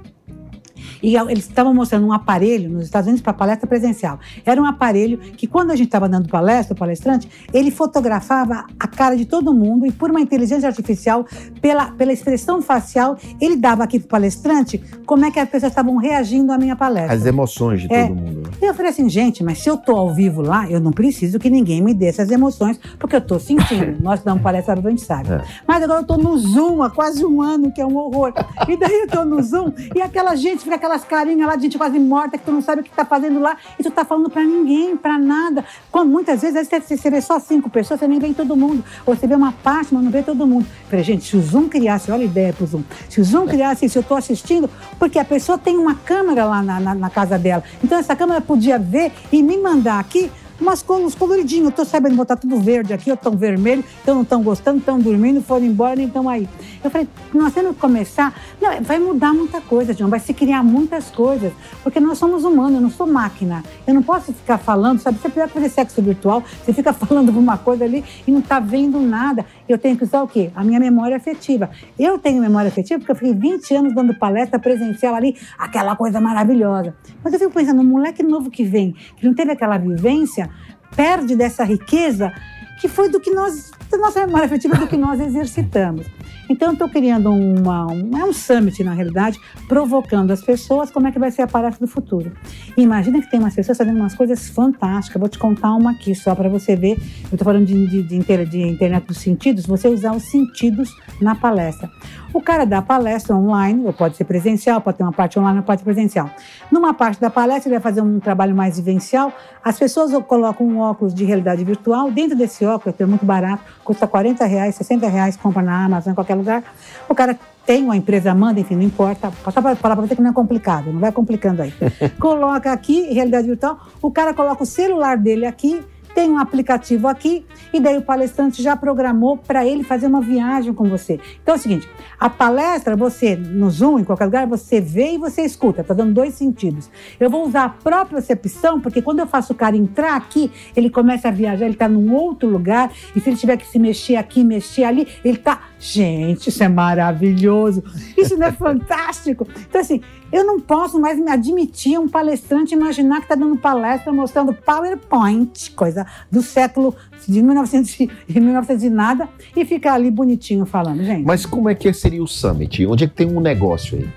E 1.03 1.17
eles 1.17 1.47
estavam 1.47 1.75
mostrando 1.75 2.07
um 2.07 2.13
aparelho 2.13 2.71
nos 2.71 2.85
Estados 2.85 3.07
Unidos 3.07 3.21
para 3.23 3.35
palestra 3.35 3.67
presencial. 3.67 4.19
Era 4.45 4.61
um 4.61 4.65
aparelho 4.65 5.19
que, 5.19 5.47
quando 5.47 5.71
a 5.71 5.77
gente 5.77 5.89
estava 5.89 6.09
dando 6.09 6.29
palestra, 6.31 6.75
o 6.75 6.79
palestrante, 6.79 7.29
ele 7.53 7.71
fotografava 7.71 8.65
a 8.81 8.89
cara 8.89 9.15
de 9.15 9.27
todo 9.27 9.53
mundo 9.53 9.85
e, 9.87 9.93
por 9.93 10.11
uma 10.11 10.21
inteligência 10.21 10.67
artificial, 10.67 11.27
pela, 11.61 11.91
pela 11.93 12.11
expressão 12.11 12.63
facial, 12.63 13.19
ele 13.39 13.57
dava 13.57 13.85
aqui 13.85 13.99
para 13.99 14.07
o 14.07 14.09
palestrante 14.09 14.83
como 15.05 15.27
é 15.27 15.31
que 15.31 15.39
as 15.39 15.49
pessoas 15.49 15.73
estavam 15.73 15.97
reagindo 15.97 16.51
à 16.53 16.57
minha 16.57 16.75
palestra. 16.75 17.13
As 17.15 17.27
emoções 17.27 17.83
de 17.83 17.93
É. 17.93 18.07
todo 18.07 18.17
mundo. 18.17 18.44
E 18.61 18.67
eu 18.67 18.75
falei 18.75 18.91
assim, 18.91 19.09
gente, 19.09 19.43
mas 19.45 19.59
se 19.59 19.69
eu 19.69 19.77
tô 19.77 19.95
ao 19.97 20.13
vivo 20.15 20.41
lá, 20.41 20.69
eu 20.71 20.81
não 20.81 20.91
preciso 20.93 21.39
que 21.39 21.51
ninguém 21.51 21.83
me 21.83 21.93
dê 21.93 22.07
essas 22.07 22.31
emoções, 22.31 22.79
porque 22.99 23.17
eu 23.17 23.21
tô 23.21 23.39
sentindo. 23.39 23.97
Nós 24.03 24.21
damos 24.23 24.43
palestra, 24.43 24.75
a 24.79 24.91
gente 24.91 25.03
sabe. 25.03 25.33
É. 25.35 25.45
Mas 25.67 25.83
agora 25.83 26.01
eu 26.01 26.07
tô 26.07 26.17
no 26.17 26.37
Zoom 26.39 26.83
há 26.83 26.89
quase 26.91 27.25
um 27.25 27.43
ano, 27.43 27.71
que 27.73 27.81
é 27.81 27.87
um 27.87 27.97
horror. 27.97 28.33
E 28.69 28.77
daí 28.77 29.01
eu 29.03 29.09
tô 29.09 29.25
no 29.25 29.43
Zoom 29.43 29.73
e 29.95 30.01
aquela 30.01 30.35
gente 30.35 30.63
fica 30.63 30.77
aquelas 30.77 31.05
carinhas 31.05 31.47
lá 31.47 31.57
de 31.57 31.63
gente 31.65 31.77
quase 31.79 31.99
morta 31.99 32.39
que 32.39 32.45
tu 32.45 32.53
não 32.53 32.63
sabe 32.63 32.81
o 32.81 32.85
que 32.85 32.91
tá 32.91 33.05
fazendo 33.05 33.39
lá 33.41 33.57
e 33.79 33.83
tu 33.83 33.91
tá 33.91 34.05
falando 34.05 34.31
pra 34.31 34.43
ninguém, 34.43 34.97
pra 34.97 35.19
nada. 35.19 35.65
Quando, 35.91 36.11
muitas 36.11 36.41
vezes, 36.43 36.69
você 36.69 37.11
vê 37.11 37.21
só 37.21 37.39
cinco 37.39 37.69
pessoas, 37.69 38.01
você 38.01 38.09
nem 38.09 38.19
vê 38.19 38.33
todo 38.33 38.57
mundo. 38.57 38.83
Ou 39.05 39.15
você 39.15 39.27
vê 39.27 39.35
uma 39.35 39.53
parte, 39.53 39.93
mas 39.93 40.03
não 40.03 40.11
vê 40.11 40.23
todo 40.23 40.47
mundo. 40.47 40.65
Eu 40.85 40.89
falei, 40.91 41.05
gente, 41.05 41.25
se 41.25 41.37
o 41.37 41.41
Zoom 41.43 41.69
criasse, 41.69 42.11
olha 42.11 42.23
a 42.23 42.25
ideia 42.27 42.53
pro 42.53 42.67
Zoom, 42.67 42.83
se 43.09 43.21
o 43.21 43.25
Zoom 43.25 43.47
criasse 43.47 43.85
isso, 43.87 43.99
eu 43.99 44.03
tô 44.03 44.15
assistindo, 44.15 44.71
porque 44.99 45.19
a 45.19 45.25
pessoa 45.25 45.59
tem 45.59 45.77
uma 45.77 45.95
câmera 45.95 46.45
lá 46.45 46.63
na, 46.63 46.81
na- 46.81 46.95
na 46.95 47.11
casa 47.11 47.39
dela. 47.39 47.63
Então 47.83 47.99
essa 47.99 48.15
câmera 48.17 48.41
podia 48.45 48.79
ver 48.79 49.13
e 49.33 49.43
me 49.43 49.57
mandar 49.59 49.99
aqui 49.99 50.31
umas 50.65 50.83
cores 50.83 51.15
coloridinhos. 51.15 51.67
Eu 51.67 51.73
tô 51.73 51.85
sabendo 51.85 52.17
botar 52.17 52.37
tudo 52.37 52.59
verde 52.59 52.93
aqui, 52.93 53.11
ou 53.11 53.17
tão 53.17 53.37
vermelho, 53.37 53.85
então 54.03 54.15
não 54.15 54.23
estão 54.23 54.43
gostando, 54.43 54.79
estão 54.79 54.99
dormindo, 54.99 55.41
foram 55.41 55.65
embora, 55.67 55.95
nem 55.95 56.07
estão 56.07 56.29
aí. 56.29 56.49
Eu 56.83 56.91
falei, 56.91 57.07
nós 57.33 57.53
temos 57.53 57.75
que 57.75 57.81
começar. 57.81 58.35
Não, 58.61 58.83
vai 58.83 58.99
mudar 58.99 59.33
muita 59.33 59.61
coisa, 59.61 59.93
João, 59.93 60.11
vai 60.11 60.21
se 60.21 60.33
criar 60.33 60.63
muitas 60.63 61.11
coisas, 61.11 61.53
porque 61.83 62.01
nós 62.01 62.19
somos 62.19 62.45
humanos, 62.45 62.75
eu 62.75 62.81
não 62.81 62.91
sou 62.91 63.07
máquina. 63.07 63.63
Eu 63.87 63.95
não 63.95 64.03
posso 64.03 64.33
ficar 64.33 64.59
falando, 64.59 64.99
sabe? 65.01 65.19
Você 65.19 65.29
é 65.29 65.31
pior 65.31 65.49
que 65.49 65.55
fazer 65.55 65.69
sexo 65.69 66.03
virtual, 66.03 66.43
você 66.65 66.73
fica 66.73 66.93
falando 66.93 67.29
uma 67.31 67.59
coisa 67.59 67.85
ali 67.85 68.03
e 68.27 68.31
não 68.31 68.41
está 68.41 68.59
vendo 68.59 68.99
nada. 69.01 69.45
Eu 69.69 69.79
tenho 69.79 69.97
que 69.97 70.05
usar 70.05 70.23
o 70.23 70.29
quê? 70.29 70.51
A 70.55 70.65
minha 70.65 70.81
memória 70.81 71.17
afetiva. 71.17 71.71
Eu 71.99 72.19
tenho 72.19 72.41
memória 72.41 72.69
afetiva 72.69 72.99
porque 72.99 73.13
eu 73.13 73.17
fiquei 73.17 73.35
20 73.35 73.75
anos 73.75 73.95
dando 73.95 74.15
palestra 74.15 74.59
presencial 74.59 75.15
ali, 75.15 75.37
aquela 75.59 75.95
coisa 75.95 76.21
maravilhosa. 76.21 76.95
Mas 77.23 77.33
eu 77.33 77.39
fico 77.39 77.53
pensando, 77.53 77.81
um 77.81 77.85
moleque 77.85 78.23
novo 78.23 78.51
que 78.51 78.65
vem, 78.65 78.95
que 79.17 79.27
não 79.27 79.35
teve 79.35 79.53
aquela 79.53 79.79
vivência, 79.79 80.51
perde 80.97 81.37
dessa 81.37 81.65
riqueza 81.65 82.33
que 82.81 82.89
foi 82.89 83.09
do 83.09 83.21
que 83.21 83.31
nós, 83.31 83.71
da 83.91 83.97
nossa 83.97 84.21
memória 84.27 84.47
afetiva, 84.47 84.77
do 84.77 84.87
que 84.87 84.97
nós 84.97 85.21
exercitamos. 85.21 86.07
Então, 86.49 86.73
estou 86.73 86.89
criando 86.89 87.31
uma, 87.31 87.87
um, 87.91 88.19
é 88.19 88.25
um 88.25 88.33
summit, 88.33 88.85
na 88.85 88.93
realidade, 88.93 89.41
provocando 89.67 90.31
as 90.31 90.43
pessoas 90.43 90.91
como 90.91 91.07
é 91.07 91.13
que 91.13 91.19
vai 91.19 91.31
ser 91.31 91.43
a 91.43 91.47
palestra 91.47 91.87
do 91.87 91.91
futuro. 91.91 92.33
Imagina 92.77 93.21
que 93.23 93.31
tem 93.31 93.41
umas 93.41 93.55
pessoas 93.55 93.79
fazendo 93.79 93.97
umas 93.97 94.15
coisas 94.15 94.49
fantásticas. 94.49 95.19
Vou 95.19 95.29
te 95.29 95.39
contar 95.39 95.75
uma 95.75 95.93
aqui, 95.93 96.15
só 96.15 96.35
para 96.35 96.49
você 96.49 96.77
ver. 96.77 96.99
Eu 97.25 97.33
estou 97.33 97.45
falando 97.45 97.65
de, 97.65 97.87
de, 97.87 98.03
de, 98.03 98.45
de 98.45 98.63
internet 98.63 99.07
dos 99.07 99.19
sentidos, 99.19 99.65
você 99.65 99.89
usar 99.89 100.15
os 100.15 100.25
sentidos 100.25 100.95
na 101.21 101.35
palestra. 101.35 101.91
O 102.35 102.41
cara 102.41 102.67
dá 102.67 102.83
palestra 102.83 103.37
online, 103.37 103.87
ou 103.87 103.93
pode 103.93 104.17
ser 104.17 104.25
presencial, 104.25 104.81
pode 104.81 104.97
ter 104.97 105.05
uma 105.05 105.13
parte 105.13 105.39
online, 105.39 105.63
pode 105.63 105.83
ser 105.83 105.85
presencial. 105.85 106.29
Numa 106.69 106.93
parte 106.93 107.21
da 107.21 107.31
palestra, 107.31 107.69
ele 107.69 107.79
vai 107.79 107.83
fazer 107.83 108.01
um 108.01 108.19
trabalho 108.19 108.53
mais 108.57 108.77
vivencial. 108.77 109.33
As 109.63 109.79
pessoas 109.79 110.11
colocam 110.25 110.67
um 110.67 110.81
óculos 110.81 111.15
de 111.15 111.25
realidade 111.25 111.63
virtual. 111.63 112.11
Dentro 112.11 112.37
desse 112.37 112.67
óculos, 112.67 112.97
que 112.97 113.05
é 113.05 113.07
muito 113.07 113.25
barato, 113.25 113.63
custa 113.85 114.09
40 114.09 114.45
reais, 114.47 114.75
60 114.75 115.07
reais, 115.07 115.37
compra 115.37 115.63
na 115.63 115.85
Amazon, 115.85 116.11
em 116.11 116.15
qualquer 116.17 116.35
lugar. 116.35 116.65
O 117.09 117.15
cara 117.15 117.39
tem, 117.65 117.85
uma 117.85 117.97
empresa 117.97 118.35
manda, 118.35 118.59
enfim, 118.59 118.75
não 118.75 118.83
importa. 118.83 119.33
Só 119.45 119.63
para 119.63 119.77
falar 119.77 119.95
para 119.95 120.07
você 120.07 120.17
que 120.17 120.23
não 120.23 120.31
é 120.31 120.35
complicado, 120.35 120.93
não 120.93 120.99
vai 120.99 121.13
complicando 121.13 121.63
aí. 121.63 121.73
coloca 122.19 122.73
aqui, 122.73 123.13
realidade 123.13 123.47
virtual, 123.47 123.79
o 124.03 124.11
cara 124.11 124.35
coloca 124.35 124.65
o 124.65 124.67
celular 124.67 125.17
dele 125.17 125.47
aqui, 125.47 125.81
tem 126.15 126.31
um 126.31 126.39
aplicativo 126.39 127.09
aqui, 127.09 127.45
e 127.73 127.81
daí 127.81 127.99
o 127.99 128.03
palestrante 128.03 128.63
já 128.63 128.77
programou 128.77 129.37
para 129.37 129.67
ele 129.67 129.83
fazer 129.83 130.07
uma 130.07 130.21
viagem 130.21 130.73
com 130.73 130.89
você. 130.89 131.19
Então 131.43 131.55
é 131.55 131.59
o 131.59 131.61
seguinte: 131.61 131.89
a 132.19 132.31
palestra, 132.31 132.97
você, 132.97 133.37
no 133.37 133.69
Zoom, 133.71 133.99
em 133.99 134.05
qualquer 134.05 134.27
lugar, 134.27 134.47
você 134.47 134.81
vê 134.81 135.15
e 135.15 135.19
você 135.19 135.43
escuta, 135.43 135.81
está 135.81 135.93
dando 135.93 136.15
dois 136.15 136.35
sentidos. 136.35 136.91
Eu 137.19 137.29
vou 137.29 137.47
usar 137.47 137.65
a 137.65 137.69
própria 137.69 138.15
percepção, 138.15 138.81
porque 138.81 139.03
quando 139.03 139.19
eu 139.19 139.27
faço 139.27 139.53
o 139.53 139.57
cara 139.57 139.77
entrar 139.77 140.17
aqui, 140.17 140.51
ele 140.77 140.89
começa 140.89 141.29
a 141.29 141.31
viajar, 141.31 141.65
ele 141.65 141.75
está 141.75 141.89
num 141.89 142.15
outro 142.15 142.49
lugar, 142.49 142.93
e 143.15 143.21
se 143.21 143.29
ele 143.29 143.37
tiver 143.37 143.57
que 143.57 143.67
se 143.67 143.79
mexer 143.79 144.17
aqui, 144.17 144.45
mexer 144.45 144.85
ali, 144.85 145.09
ele 145.25 145.39
está. 145.39 145.61
Gente, 145.87 146.49
isso 146.49 146.65
é 146.65 146.69
maravilhoso! 146.69 147.85
Isso 148.17 148.39
não 148.39 148.47
é 148.47 148.53
fantástico? 148.53 149.47
Então, 149.69 149.83
assim, 149.83 150.01
eu 150.33 150.43
não 150.43 150.59
posso 150.59 150.99
mais 150.99 151.19
me 151.19 151.31
admitir 151.31 151.99
um 151.99 152.09
palestrante 152.09 152.73
imaginar 152.73 153.17
que 153.17 153.25
está 153.25 153.35
dando 153.35 153.59
palestra 153.59 154.11
mostrando 154.11 154.55
PowerPoint, 154.55 155.71
coisa 155.73 156.07
do 156.33 156.41
século 156.41 156.97
de 157.29 157.43
1900, 157.43 158.01
e 158.01 158.11
1900 158.41 158.85
e 158.85 158.91
nada, 158.91 159.29
e 159.55 159.63
ficar 159.67 159.93
ali 159.95 160.11
bonitinho 160.11 160.65
falando, 160.65 161.05
gente. 161.05 161.27
Mas 161.27 161.45
como 161.45 161.69
é 161.69 161.75
que 161.75 161.93
seria 161.93 162.23
o 162.23 162.27
Summit? 162.27 162.87
Onde 162.87 163.05
é 163.05 163.07
que 163.07 163.15
tem 163.15 163.27
um 163.27 163.41
negócio 163.41 163.99
aí? 163.99 164.09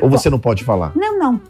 Ou 0.00 0.10
você 0.10 0.28
não 0.28 0.38
pode 0.38 0.64
falar? 0.64 0.92
Não, 0.94 1.18
não. 1.18 1.40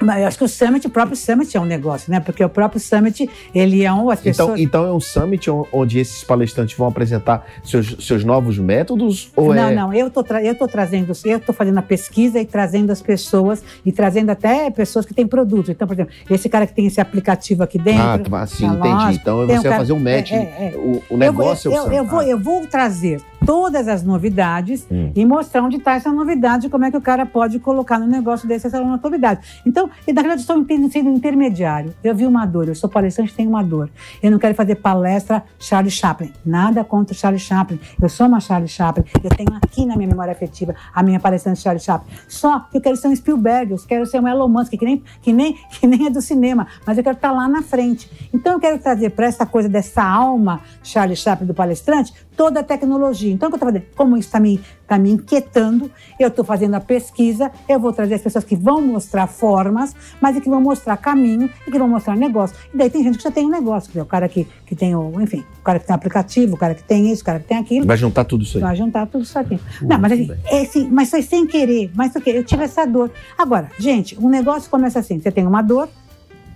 Mas 0.00 0.20
eu 0.20 0.26
acho 0.28 0.38
que 0.38 0.44
o 0.44 0.48
Summit, 0.48 0.86
o 0.86 0.90
próprio 0.90 1.16
Summit 1.16 1.56
é 1.56 1.60
um 1.60 1.64
negócio, 1.64 2.12
né? 2.12 2.20
Porque 2.20 2.44
o 2.44 2.48
próprio 2.48 2.78
Summit, 2.80 3.28
ele 3.54 3.82
é 3.82 3.92
um. 3.92 4.10
As 4.10 4.20
Então, 4.20 4.30
pessoas... 4.48 4.60
então 4.60 4.84
é 4.86 4.92
um 4.92 5.00
summit 5.00 5.50
on- 5.50 5.64
onde 5.72 5.98
esses 5.98 6.22
palestrantes 6.22 6.76
vão 6.76 6.86
apresentar 6.88 7.46
seus, 7.64 7.96
seus 8.06 8.22
novos 8.24 8.58
métodos? 8.58 9.30
Ou 9.34 9.54
não, 9.54 9.68
é... 9.68 9.74
não, 9.74 9.92
eu 9.94 10.10
tô, 10.10 10.22
eu 10.42 10.54
tô 10.54 10.68
trazendo, 10.68 11.12
eu 11.24 11.40
tô 11.40 11.52
fazendo 11.52 11.78
a 11.78 11.82
pesquisa 11.82 12.38
e 12.38 12.44
trazendo 12.44 12.90
as 12.92 13.00
pessoas, 13.00 13.62
e 13.84 13.90
trazendo 13.92 14.30
até 14.30 14.70
pessoas 14.70 15.06
que 15.06 15.14
têm 15.14 15.26
produto. 15.26 15.70
Então, 15.70 15.86
por 15.88 15.94
exemplo, 15.94 16.12
esse 16.30 16.48
cara 16.48 16.66
que 16.66 16.74
tem 16.74 16.86
esse 16.86 17.00
aplicativo 17.00 17.62
aqui 17.62 17.78
dentro. 17.78 18.02
Ah, 18.02 18.18
tá, 18.40 18.46
sim, 18.46 18.66
tá 18.68 18.74
entendi. 18.74 18.94
lógico. 18.94 19.22
Então 19.22 19.36
você 19.38 19.52
um 19.52 19.54
vai 19.56 19.62
cara- 19.62 19.76
fazer 19.76 19.92
um 19.94 19.98
match. 19.98 20.32
é, 20.32 20.36
é, 20.36 20.72
é. 20.74 20.76
O, 20.76 20.90
o 20.98 21.02
Eu 21.12 21.16
negócio 21.16 21.70
eu, 21.72 21.74
é 21.76 21.80
o 21.82 21.86
eu, 21.86 21.92
eu 21.92 21.96
summit. 22.04 22.10
vou, 22.10 22.22
eu 22.22 22.38
vou 22.38 22.66
trazer 22.66 23.20
todas 23.44 23.86
as 23.88 24.02
novidades 24.02 24.86
Hum. 24.90 25.12
e 25.14 25.24
mostrar 25.24 25.62
onde 25.62 25.76
está 25.76 25.94
essa 25.94 26.10
novidade, 26.12 26.68
como 26.68 26.84
é 26.84 26.90
que 26.90 26.96
o 26.96 27.00
cara 27.00 27.24
pode 27.24 27.58
colocar 27.60 27.98
no 27.98 28.06
negócio 28.06 28.46
desse 28.48 28.66
essa 28.66 28.80
novidade. 28.80 29.40
Então, 29.64 29.85
e 30.06 30.12
na 30.12 30.22
verdade, 30.22 30.44
eu 30.48 30.62
estou 30.62 30.90
sendo 30.90 31.10
intermediário. 31.10 31.94
Eu 32.02 32.14
vi 32.14 32.26
uma 32.26 32.46
dor, 32.46 32.68
eu 32.68 32.74
sou 32.74 32.88
palestrante, 32.88 33.34
tenho 33.34 33.48
uma 33.48 33.62
dor. 33.62 33.90
Eu 34.22 34.30
não 34.30 34.38
quero 34.38 34.54
fazer 34.54 34.76
palestra 34.76 35.44
Charlie 35.58 35.90
Chaplin. 35.90 36.32
Nada 36.44 36.84
contra 36.84 37.14
o 37.14 37.18
Charlie 37.18 37.40
Chaplin. 37.40 37.78
Eu 38.00 38.08
sou 38.08 38.26
uma 38.26 38.40
Charlie 38.40 38.68
Chaplin. 38.68 39.04
Eu 39.22 39.30
tenho 39.30 39.54
aqui 39.54 39.84
na 39.84 39.96
minha 39.96 40.08
memória 40.08 40.32
afetiva 40.32 40.74
a 40.94 41.02
minha 41.02 41.20
palestrante 41.20 41.60
Charlie 41.60 41.82
Chaplin. 41.82 42.12
Só 42.28 42.60
que 42.60 42.76
eu 42.76 42.80
quero 42.80 42.96
ser 42.96 43.08
um 43.08 43.16
Spielberg, 43.16 43.72
eu 43.72 43.78
quero 43.78 44.06
ser 44.06 44.20
um 44.20 44.28
Elon 44.28 44.48
Musk, 44.48 44.72
que 44.72 44.84
nem, 44.84 45.02
que 45.22 45.32
nem, 45.32 45.54
que 45.70 45.86
nem 45.86 46.06
é 46.06 46.10
do 46.10 46.20
cinema, 46.20 46.66
mas 46.84 46.98
eu 46.98 47.04
quero 47.04 47.16
estar 47.16 47.32
lá 47.32 47.48
na 47.48 47.62
frente. 47.62 48.10
Então, 48.32 48.54
eu 48.54 48.60
quero 48.60 48.78
trazer 48.78 49.10
para 49.10 49.26
essa 49.26 49.46
coisa 49.46 49.68
dessa 49.68 50.02
alma 50.02 50.60
Charlie 50.82 51.16
Chaplin 51.16 51.46
do 51.46 51.54
palestrante 51.54 52.12
toda 52.36 52.60
a 52.60 52.62
tecnologia. 52.62 53.32
Então, 53.32 53.48
o 53.48 53.50
que 53.50 53.54
eu 53.54 53.56
estou 53.56 53.72
fazendo? 53.72 53.94
Como 53.96 54.16
isso 54.16 54.28
está 54.28 54.38
me, 54.38 54.60
tá 54.86 54.98
me 54.98 55.10
inquietando, 55.10 55.90
eu 56.18 56.28
estou 56.28 56.44
fazendo 56.44 56.74
a 56.74 56.80
pesquisa, 56.80 57.50
eu 57.68 57.78
vou 57.78 57.92
trazer 57.92 58.14
as 58.14 58.22
pessoas 58.22 58.44
que 58.44 58.54
vão 58.54 58.80
mostrar 58.80 59.26
formas, 59.26 59.94
mas 60.20 60.36
e 60.36 60.40
que 60.40 60.48
vão 60.48 60.60
mostrar 60.60 60.96
caminho 60.96 61.50
e 61.66 61.70
que 61.70 61.78
vão 61.78 61.88
mostrar 61.88 62.16
negócio. 62.16 62.56
E 62.72 62.76
daí 62.76 62.88
tem 62.88 63.02
gente 63.02 63.18
que 63.18 63.24
já 63.24 63.30
tem 63.30 63.46
um 63.46 63.50
negócio, 63.50 63.90
que 63.90 63.98
é 63.98 64.02
o 64.02 64.06
cara 64.06 64.28
que, 64.28 64.46
que 64.64 64.74
tem 64.74 64.94
o, 64.94 65.20
enfim, 65.20 65.44
o 65.60 65.62
cara 65.62 65.78
que 65.78 65.86
tem 65.86 65.94
aplicativo, 65.94 66.54
o 66.54 66.58
cara 66.58 66.74
que 66.74 66.82
tem 66.82 67.10
isso, 67.10 67.22
o 67.22 67.24
cara 67.24 67.40
que 67.40 67.46
tem 67.46 67.58
aquilo. 67.58 67.86
Vai 67.86 67.96
juntar 67.96 68.24
tudo 68.24 68.44
isso 68.44 68.58
aí. 68.58 68.62
Vai 68.62 68.76
juntar 68.76 69.06
tudo 69.06 69.24
isso 69.24 69.38
aqui. 69.38 69.58
Não, 69.82 69.98
mas, 69.98 70.12
assim, 70.12 70.30
é 70.46 70.60
assim, 70.60 70.88
mas 70.90 71.10
foi 71.10 71.22
sem 71.22 71.46
querer. 71.46 71.90
Mas 71.94 72.14
o 72.14 72.20
quê? 72.20 72.30
Eu 72.30 72.44
tive 72.44 72.64
essa 72.64 72.84
dor. 72.86 73.10
Agora, 73.36 73.70
gente, 73.78 74.18
um 74.18 74.28
negócio 74.28 74.70
começa 74.70 74.98
assim: 74.98 75.18
você 75.18 75.30
tem 75.30 75.46
uma 75.46 75.62
dor, 75.62 75.88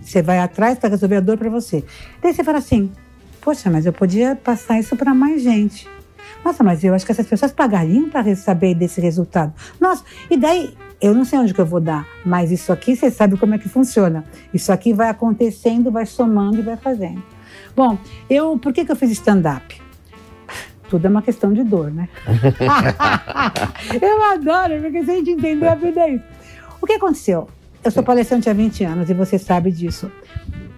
você 0.01 0.21
vai 0.21 0.39
atrás 0.39 0.79
para 0.79 0.89
resolver 0.89 1.17
a 1.17 1.21
dor 1.21 1.37
para 1.37 1.49
você. 1.49 1.83
Daí 2.21 2.33
você 2.33 2.43
fala 2.43 2.59
assim: 2.59 2.91
poxa, 3.41 3.69
mas 3.69 3.85
eu 3.85 3.93
podia 3.93 4.35
passar 4.35 4.79
isso 4.79 4.95
para 4.95 5.13
mais 5.13 5.41
gente. 5.41 5.87
Nossa, 6.43 6.63
mas 6.63 6.83
eu 6.83 6.93
acho 6.93 7.05
que 7.05 7.11
essas 7.11 7.27
pessoas 7.27 7.51
pagariam 7.51 8.09
para 8.09 8.35
saber 8.35 8.75
desse 8.75 8.99
resultado. 8.99 9.53
Nossa, 9.79 10.03
e 10.29 10.37
daí 10.37 10.75
eu 10.99 11.13
não 11.13 11.25
sei 11.25 11.39
onde 11.39 11.53
que 11.53 11.61
eu 11.61 11.65
vou 11.65 11.79
dar, 11.79 12.07
mas 12.25 12.51
isso 12.51 12.71
aqui 12.71 12.95
você 12.95 13.09
sabe 13.09 13.37
como 13.37 13.55
é 13.55 13.57
que 13.57 13.69
funciona. 13.69 14.23
Isso 14.53 14.71
aqui 14.71 14.93
vai 14.93 15.09
acontecendo, 15.09 15.91
vai 15.91 16.05
somando 16.05 16.59
e 16.59 16.61
vai 16.61 16.77
fazendo. 16.77 17.21
Bom, 17.75 17.97
eu 18.29 18.57
por 18.57 18.73
que, 18.73 18.85
que 18.85 18.91
eu 18.91 18.95
fiz 18.95 19.11
stand-up? 19.11 19.81
Tudo 20.89 21.05
é 21.05 21.09
uma 21.09 21.21
questão 21.21 21.53
de 21.53 21.63
dor, 21.63 21.89
né? 21.89 22.09
eu 24.01 24.23
adoro, 24.33 24.81
porque 24.81 25.05
se 25.05 25.11
a 25.11 25.15
gente 25.15 25.31
entender 25.31 25.67
a 25.67 25.75
vida 25.75 26.01
é 26.01 26.15
isso. 26.15 26.25
O 26.81 26.85
que 26.85 26.93
aconteceu? 26.93 27.47
Eu 27.83 27.89
sou 27.89 28.03
palestrante 28.03 28.49
há 28.49 28.53
20 28.53 28.83
anos 28.83 29.09
e 29.09 29.13
você 29.13 29.39
sabe 29.39 29.71
disso. 29.71 30.11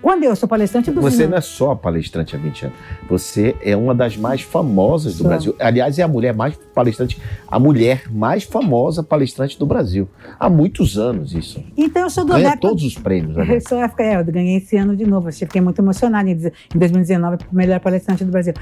Quando 0.03 0.23
eu 0.25 0.35
sou 0.35 0.49
palestrante 0.49 0.91
do 0.91 0.99
Você 1.01 1.25
não 1.25 1.37
é 1.37 1.41
só 1.41 1.73
palestrante 1.73 2.35
há 2.35 2.37
20 2.39 2.65
anos. 2.65 2.77
Você 3.09 3.55
é 3.63 3.73
uma 3.75 3.95
das 3.95 4.17
mais 4.17 4.41
famosas 4.41 5.13
do 5.13 5.19
Sou. 5.19 5.27
Brasil. 5.27 5.55
Aliás, 5.57 5.97
é 5.97 6.03
a 6.03 6.07
mulher 6.09 6.35
mais 6.35 6.55
palestrante, 6.75 7.17
a 7.47 7.57
mulher 7.57 8.03
mais 8.11 8.43
famosa 8.43 9.01
palestrante 9.01 9.57
do 9.57 9.65
Brasil. 9.65 10.09
Há 10.37 10.49
muitos 10.49 10.97
anos 10.97 11.33
isso. 11.33 11.63
Então 11.77 12.01
eu 12.03 12.09
sou 12.09 12.25
do 12.25 12.33
Ganha 12.33 12.49
adepto- 12.49 12.67
todos 12.67 12.83
os 12.83 12.95
prêmios. 12.97 13.35
né? 13.37 13.55
Eu 13.55 13.61
sou 13.65 13.77
época, 13.81 14.03
é, 14.03 14.17
eu 14.19 14.25
ganhei 14.25 14.57
esse 14.57 14.75
ano 14.75 14.93
de 14.93 15.05
novo. 15.05 15.29
Achei, 15.29 15.47
fiquei 15.47 15.61
muito 15.61 15.79
emocionada 15.81 16.29
em, 16.29 16.33
em 16.33 16.77
2019, 16.77 17.37
melhor 17.51 17.79
palestrante 17.79 18.25
do 18.25 18.31
Brasil. 18.31 18.53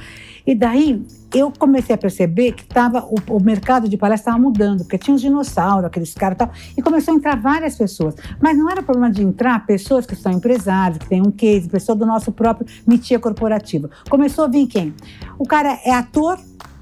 E 0.46 0.56
daí 0.56 1.06
eu 1.34 1.52
comecei 1.58 1.96
a 1.96 1.98
perceber 1.98 2.52
que 2.54 2.66
tava, 2.66 3.06
o, 3.06 3.16
o 3.38 3.42
mercado 3.42 3.88
de 3.88 3.96
palestra 3.98 4.32
estava 4.32 4.44
mudando, 4.44 4.80
porque 4.80 4.98
tinha 4.98 5.16
os 5.16 5.22
dinossauros, 5.22 5.86
aqueles 5.86 6.14
caras 6.14 6.36
e 6.36 6.40
tal, 6.40 6.52
e 6.78 6.82
começou 6.82 7.14
a 7.14 7.18
entrar 7.18 7.38
várias 7.38 7.76
pessoas. 7.76 8.16
Mas 8.40 8.58
não 8.58 8.70
era 8.70 8.82
problema 8.84 9.12
de 9.12 9.22
entrar 9.24 9.66
pessoas 9.66 10.06
que 10.06 10.16
são 10.16 10.32
empresários, 10.32 10.98
que 10.98 11.08
têm 11.08 11.22
um 11.22 11.32
case, 11.32 11.70
pessoa 11.70 11.96
do 11.96 12.06
nosso 12.06 12.32
próprio 12.32 12.68
mitia 12.86 13.20
corporativa. 13.20 13.90
Começou 14.10 14.46
a 14.46 14.48
vir 14.48 14.68
quem? 14.68 14.94
O 15.38 15.46
cara 15.46 15.80
é 15.86 15.94
ator, 15.94 16.38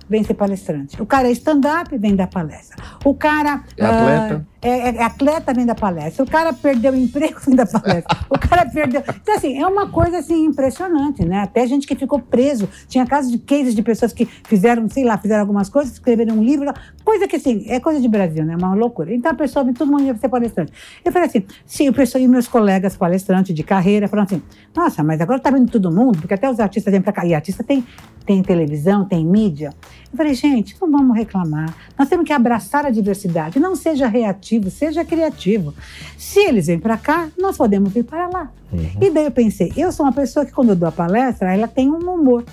vem 0.09 0.23
ser 0.23 0.33
palestrante. 0.33 0.99
O 0.99 1.05
cara 1.05 1.27
é 1.27 1.31
stand-up, 1.31 1.95
vem 1.97 2.15
dar 2.15 2.27
palestra. 2.27 2.83
O 3.05 3.13
cara 3.13 3.63
É 3.77 3.85
atleta. 3.85 4.47
ah, 4.58 4.58
é, 4.61 4.95
é 4.95 5.03
atleta, 5.03 5.53
vem 5.53 5.65
da 5.65 5.75
palestra. 5.75 6.23
O 6.23 6.29
cara 6.29 6.51
perdeu 6.53 6.93
o 6.93 6.95
emprego, 6.95 7.39
vem 7.45 7.55
da 7.55 7.65
palestra. 7.65 8.17
O 8.29 8.37
cara 8.37 8.65
perdeu. 8.69 9.01
Então, 9.21 9.35
assim, 9.35 9.57
é 9.57 9.65
uma 9.65 9.89
coisa 9.89 10.19
assim, 10.19 10.45
impressionante, 10.45 11.25
né? 11.25 11.39
Até 11.41 11.65
gente 11.65 11.87
que 11.87 11.95
ficou 11.95 12.19
preso. 12.19 12.67
Tinha 12.87 13.05
casos 13.05 13.31
de 13.31 13.37
cases 13.37 13.73
de 13.73 13.81
pessoas 13.81 14.11
que 14.13 14.25
fizeram, 14.25 14.87
sei 14.89 15.03
lá, 15.03 15.17
fizeram 15.17 15.41
algumas 15.41 15.69
coisas, 15.69 15.93
escreveram 15.93 16.35
um 16.35 16.43
livro, 16.43 16.73
coisa 17.03 17.27
que 17.27 17.37
assim, 17.37 17.65
é 17.67 17.79
coisa 17.79 18.01
de 18.01 18.07
Brasil, 18.07 18.45
né? 18.45 18.55
Uma 18.55 18.73
loucura. 18.75 19.13
Então 19.13 19.31
a 19.31 19.35
pessoa, 19.35 19.65
todo 19.73 19.89
mundo 19.89 20.03
ia 20.03 20.15
ser 20.15 20.29
palestrante. 20.29 20.73
Eu 21.03 21.11
falei 21.11 21.27
assim, 21.27 21.43
sim, 21.65 21.89
o 21.89 21.93
pessoal 21.93 22.23
e 22.23 22.27
meus 22.27 22.47
colegas 22.47 22.97
palestrantes 22.97 23.55
de 23.55 23.63
carreira 23.63 24.07
falaram 24.07 24.25
assim: 24.25 24.41
nossa, 24.75 25.03
mas 25.03 25.21
agora 25.21 25.39
tá 25.39 25.49
vindo 25.51 25.71
todo 25.71 25.91
mundo, 25.91 26.19
porque 26.19 26.33
até 26.33 26.49
os 26.49 26.59
artistas 26.59 26.91
vêm 26.91 27.01
pra 27.01 27.11
cá. 27.11 27.25
E 27.25 27.33
artista 27.33 27.63
tem, 27.63 27.85
tem 28.25 28.41
televisão, 28.43 29.05
tem 29.05 29.25
mídia. 29.25 29.73
Eu 30.11 30.17
falei, 30.17 30.33
gente, 30.33 30.75
não 30.81 30.91
vamos 30.91 31.15
reclamar. 31.15 31.75
Nós 31.97 32.09
temos 32.09 32.25
que 32.25 32.33
abraçar 32.33 32.85
a 32.85 32.89
diversidade. 32.89 33.59
Não 33.59 33.75
seja 33.75 34.07
reativo, 34.07 34.71
seja 34.71 35.05
criativo. 35.05 35.73
Se 36.17 36.39
eles 36.39 36.67
vêm 36.67 36.79
para 36.79 36.97
cá, 36.97 37.29
nós 37.37 37.57
podemos 37.57 37.93
vir 37.93 38.03
para 38.03 38.27
lá. 38.27 38.51
E 38.99 39.09
daí 39.11 39.25
eu 39.25 39.31
pensei, 39.31 39.71
eu 39.77 39.91
sou 39.91 40.05
uma 40.05 40.11
pessoa 40.11 40.45
que 40.45 40.51
quando 40.51 40.69
eu 40.69 40.75
dou 40.75 40.89
a 40.89 40.91
palestra, 40.91 41.53
ela 41.53 41.67
tem 41.67 41.89
um 41.89 41.97
humor. 41.97 42.43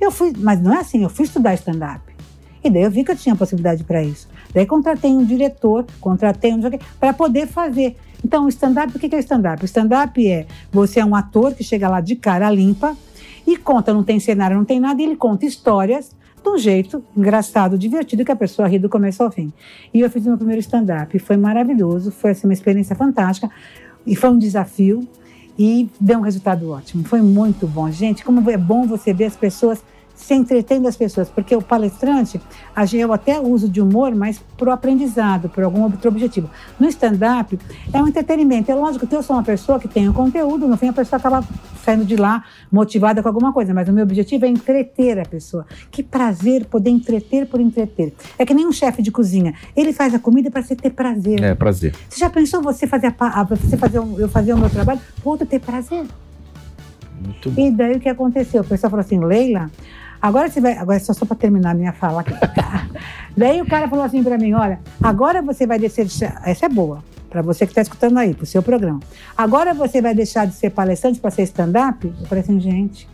Eu 0.00 0.10
fui, 0.10 0.32
mas 0.36 0.60
não 0.60 0.72
é 0.72 0.80
assim, 0.80 1.02
eu 1.02 1.10
fui 1.10 1.24
estudar 1.26 1.54
stand-up. 1.54 2.00
E 2.62 2.70
daí 2.70 2.82
eu 2.82 2.90
vi 2.90 3.04
que 3.04 3.12
eu 3.12 3.16
tinha 3.16 3.36
possibilidade 3.36 3.84
para 3.84 4.02
isso. 4.02 4.26
Daí 4.54 4.64
contratei 4.64 5.10
um 5.10 5.24
diretor, 5.24 5.84
contratei 6.00 6.54
um 6.54 6.60
para 6.98 7.12
poder 7.12 7.46
fazer. 7.46 7.96
Então, 8.24 8.46
o 8.46 8.48
stand-up, 8.48 8.96
o 8.96 8.98
que 8.98 9.10
que 9.10 9.16
é 9.16 9.18
stand-up? 9.18 9.62
O 9.62 9.66
stand-up 9.66 10.26
é 10.26 10.46
você 10.72 11.00
é 11.00 11.04
um 11.04 11.14
ator 11.14 11.52
que 11.52 11.62
chega 11.62 11.86
lá 11.88 12.00
de 12.00 12.16
cara 12.16 12.50
limpa 12.50 12.96
e 13.46 13.58
conta, 13.58 13.92
não 13.92 14.02
tem 14.02 14.18
cenário, 14.18 14.56
não 14.56 14.64
tem 14.64 14.80
nada, 14.80 15.02
e 15.02 15.04
ele 15.04 15.16
conta 15.16 15.44
histórias 15.44 16.10
de 16.44 16.50
um 16.50 16.58
jeito 16.58 17.02
engraçado, 17.16 17.78
divertido, 17.78 18.24
que 18.24 18.30
a 18.30 18.36
pessoa 18.36 18.68
ri 18.68 18.78
do 18.78 18.88
começo 18.88 19.22
ao 19.22 19.30
fim. 19.30 19.52
E 19.92 20.00
eu 20.00 20.10
fiz 20.10 20.24
meu 20.24 20.36
primeiro 20.36 20.60
stand-up, 20.60 21.18
foi 21.18 21.36
maravilhoso, 21.36 22.10
foi 22.12 22.32
assim, 22.32 22.46
uma 22.46 22.52
experiência 22.52 22.94
fantástica, 22.94 23.50
e 24.06 24.14
foi 24.14 24.30
um 24.30 24.38
desafio, 24.38 25.08
e 25.58 25.88
deu 26.00 26.18
um 26.18 26.22
resultado 26.22 26.68
ótimo. 26.70 27.04
Foi 27.04 27.22
muito 27.22 27.66
bom. 27.66 27.90
Gente, 27.90 28.24
como 28.24 28.50
é 28.50 28.56
bom 28.56 28.86
você 28.86 29.12
ver 29.12 29.24
as 29.24 29.36
pessoas 29.36 29.82
se 30.14 30.32
entretendo 30.32 30.86
as 30.86 30.96
pessoas, 30.96 31.28
porque 31.28 31.54
o 31.56 31.60
palestrante, 31.60 32.40
eu 32.92 33.12
até 33.12 33.40
uso 33.40 33.68
de 33.68 33.80
humor, 33.80 34.14
mas 34.14 34.38
para 34.56 34.68
o 34.70 34.72
aprendizado, 34.72 35.48
por 35.48 35.64
algum 35.64 35.82
outro 35.82 36.08
objetivo. 36.08 36.48
No 36.78 36.88
stand-up, 36.88 37.58
é 37.92 38.00
um 38.00 38.06
entretenimento. 38.06 38.70
É 38.70 38.74
lógico 38.74 39.06
que 39.06 39.14
eu 39.14 39.22
sou 39.22 39.34
uma 39.36 39.42
pessoa 39.42 39.78
que 39.78 39.88
tem 39.88 40.08
o 40.08 40.14
conteúdo, 40.14 40.68
no 40.68 40.76
fim 40.76 40.88
a 40.88 40.92
pessoa 40.92 41.18
acaba 41.18 41.44
saindo 41.84 42.04
de 42.04 42.16
lá 42.16 42.44
motivada 42.70 43.22
com 43.22 43.28
alguma 43.28 43.52
coisa, 43.52 43.74
mas 43.74 43.88
o 43.88 43.92
meu 43.92 44.04
objetivo 44.04 44.44
é 44.46 44.48
entreter 44.48 45.18
a 45.18 45.24
pessoa. 45.24 45.66
Que 45.90 46.02
prazer 46.02 46.64
poder 46.66 46.90
entreter 46.90 47.46
por 47.46 47.60
entreter. 47.60 48.14
É 48.38 48.46
que 48.46 48.54
nem 48.54 48.66
um 48.66 48.72
chefe 48.72 49.02
de 49.02 49.10
cozinha. 49.10 49.52
Ele 49.76 49.92
faz 49.92 50.14
a 50.14 50.18
comida 50.18 50.50
para 50.50 50.62
você 50.62 50.74
ter 50.76 50.90
prazer. 50.90 51.42
É, 51.42 51.54
prazer. 51.54 51.94
Você 52.08 52.20
já 52.20 52.30
pensou 52.30 52.62
você 52.62 52.86
fazer, 52.86 53.14
a, 53.18 53.42
você 53.44 53.76
fazer 53.76 53.98
um- 53.98 54.18
eu 54.18 54.28
fazer 54.28 54.54
o 54.54 54.58
meu 54.58 54.70
trabalho, 54.70 55.00
o 55.24 55.28
outro 55.28 55.44
ter 55.46 55.60
prazer? 55.60 56.04
Muito 57.20 57.50
bom. 57.50 57.60
E 57.60 57.70
daí 57.70 57.96
o 57.96 58.00
que 58.00 58.08
aconteceu? 58.08 58.62
O 58.62 58.64
pessoal 58.64 58.90
falou 58.90 59.04
assim, 59.04 59.18
Leila, 59.18 59.70
agora 60.24 60.48
você 60.48 60.60
vai. 60.60 60.72
Agora 60.78 60.98
só, 60.98 61.12
só 61.12 61.26
para 61.26 61.36
terminar 61.36 61.72
a 61.72 61.74
minha 61.74 61.92
fala 61.92 62.22
aqui. 62.22 62.32
daí 63.36 63.60
o 63.60 63.66
cara 63.66 63.88
falou 63.88 64.04
assim 64.04 64.22
para 64.22 64.38
mim: 64.38 64.54
olha, 64.54 64.80
agora 65.02 65.42
você 65.42 65.66
vai 65.66 65.78
descer 65.78 66.06
de. 66.06 66.24
Essa 66.44 66.66
é 66.66 66.68
boa, 66.68 67.04
para 67.28 67.42
você 67.42 67.66
que 67.66 67.72
está 67.72 67.82
escutando 67.82 68.18
aí, 68.18 68.32
para 68.32 68.44
o 68.44 68.46
seu 68.46 68.62
programa. 68.62 69.00
Agora 69.36 69.74
você 69.74 70.00
vai 70.00 70.14
deixar 70.14 70.46
de 70.46 70.54
ser 70.54 70.70
palestrante 70.70 71.20
para 71.20 71.30
ser 71.30 71.42
stand-up? 71.42 72.06
Eu 72.06 72.26
falei 72.26 72.42
assim, 72.42 72.58
gente. 72.58 73.06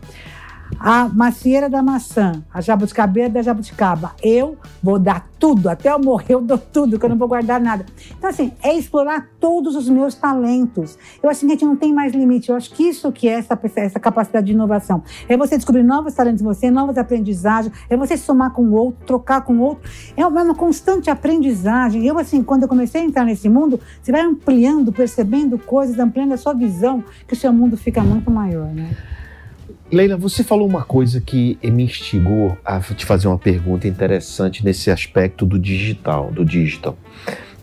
A 0.78 1.09
macieira 1.09 1.68
da 1.68 1.83
maçã, 1.83 2.42
a 2.52 2.61
jabuticabeira 2.61 3.28
da 3.28 3.42
jabuticaba. 3.42 4.12
Eu 4.22 4.56
vou 4.83 4.98
dar 4.98 5.28
tudo, 5.38 5.68
até 5.68 5.90
eu 5.90 5.98
morrer 5.98 6.35
eu 6.35 6.40
dou 6.40 6.59
tudo, 6.59 6.98
que 6.98 7.04
eu 7.04 7.11
não 7.11 7.16
vou 7.16 7.26
guardar 7.26 7.61
nada. 7.61 7.85
Então, 8.16 8.28
assim, 8.28 8.52
é 8.62 8.74
explorar 8.74 9.28
todos 9.40 9.74
os 9.74 9.88
meus 9.88 10.14
talentos. 10.14 10.98
Eu 11.22 11.30
acho 11.30 11.40
que 11.40 11.46
a 11.46 11.48
gente 11.50 11.64
não 11.64 11.76
tem 11.76 11.92
mais 11.92 12.12
limite. 12.12 12.50
Eu 12.50 12.56
acho 12.56 12.70
que 12.70 12.85
isso 12.85 13.11
que 13.11 13.28
é 13.28 13.33
essa, 13.33 13.59
essa 13.76 13.98
capacidade 13.98 14.46
de 14.46 14.52
inovação. 14.52 15.02
É 15.28 15.37
você 15.37 15.56
descobrir 15.56 15.83
novos 15.83 16.14
talentos 16.14 16.42
em 16.42 16.44
você, 16.44 16.70
novas 16.70 16.98
aprendizagens, 16.98 17.74
é 17.88 17.96
você 17.96 18.16
somar 18.16 18.52
com 18.52 18.62
o 18.62 18.72
outro, 18.72 19.04
trocar 19.06 19.40
com 19.40 19.54
o 19.54 19.61
outro. 19.61 19.90
É 20.16 20.26
uma 20.26 20.54
constante 20.54 21.11
aprendizagem. 21.11 22.06
Eu, 22.06 22.18
assim, 22.18 22.42
quando 22.42 22.62
eu 22.62 22.68
comecei 22.68 23.00
a 23.00 23.04
entrar 23.04 23.24
nesse 23.24 23.48
mundo, 23.48 23.80
você 24.02 24.12
vai 24.12 24.20
ampliando, 24.20 24.92
percebendo 24.92 25.59
coisas, 25.59 25.98
ampliando 25.98 26.33
a 26.33 26.37
sua 26.37 26.52
visão, 26.52 27.02
que 27.26 27.35
o 27.35 27.37
seu 27.37 27.52
mundo 27.52 27.76
fica 27.76 28.02
muito 28.02 28.30
maior, 28.30 28.68
né? 28.68 28.96
Leila, 29.92 30.16
você 30.16 30.44
falou 30.44 30.68
uma 30.68 30.85
coisa 30.85 31.20
que 31.20 31.59
me 31.64 31.85
instigou 31.85 32.57
a 32.64 32.79
te 32.81 33.05
fazer 33.05 33.26
uma 33.26 33.38
pergunta 33.38 33.88
interessante 33.88 34.64
nesse 34.64 34.88
aspecto 34.88 35.44
do 35.44 35.59
digital, 35.59 36.31
do 36.31 36.44
digital. 36.44 36.96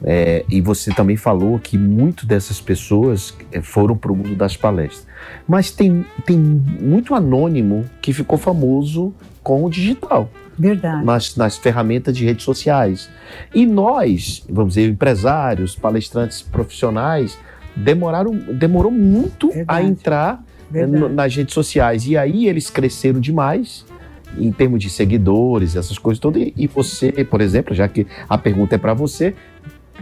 É, 0.04 0.46
e 0.50 0.60
você 0.60 0.94
também 0.94 1.16
falou 1.16 1.58
que 1.58 1.78
muito 1.78 2.26
dessas 2.26 2.60
pessoas 2.62 3.36
eh, 3.52 3.62
foram 3.62 3.98
para 3.98 4.12
o 4.12 4.16
mundo 4.16 4.36
das 4.36 4.56
palestras. 4.56 5.08
Mas 5.48 5.72
tem, 5.72 6.06
tem 6.26 6.38
muito 6.38 7.16
anônimo 7.16 7.86
que 8.02 8.13
ficou 8.13 8.38
famoso 8.38 9.13
com 9.42 9.63
o 9.63 9.70
digital, 9.70 10.30
Verdade. 10.58 11.04
nas, 11.04 11.36
nas 11.36 11.58
ferramentas 11.58 12.16
de 12.16 12.26
redes 12.26 12.44
sociais. 12.44 13.10
E 13.56 13.66
nós, 13.66 14.46
vamos 14.50 14.76
dizer, 14.76 14.90
empresários, 14.90 15.76
palestrantes 15.76 16.42
profissionais, 16.44 17.40
demoraram, 17.76 18.32
demorou 18.36 18.92
muito 18.92 19.50
a 19.50 19.54
Verdade. 19.54 19.88
entrar 19.88 20.44
é, 20.44 20.46
Verdade. 20.69 20.99
no- 20.99 21.10
nas 21.10 21.36
redes 21.36 21.53
sociais. 21.53 22.06
E 22.08 22.17
aí 22.17 22.47
eles 22.47 22.69
cresceram 22.69 23.19
demais 23.19 23.86
em 24.38 24.51
termos 24.51 24.82
de 24.82 24.89
seguidores, 24.89 25.75
essas 25.75 25.97
coisas 25.97 26.19
todas. 26.19 26.43
E, 26.56 26.67
você, 26.67 27.12
por 27.23 27.41
exemplo, 27.41 27.73
já 27.73 27.88
que 27.88 28.06
a 28.27 28.38
pergunta 28.38 28.75
é 28.75 28.77
para 28.77 28.93
você, 28.93 29.34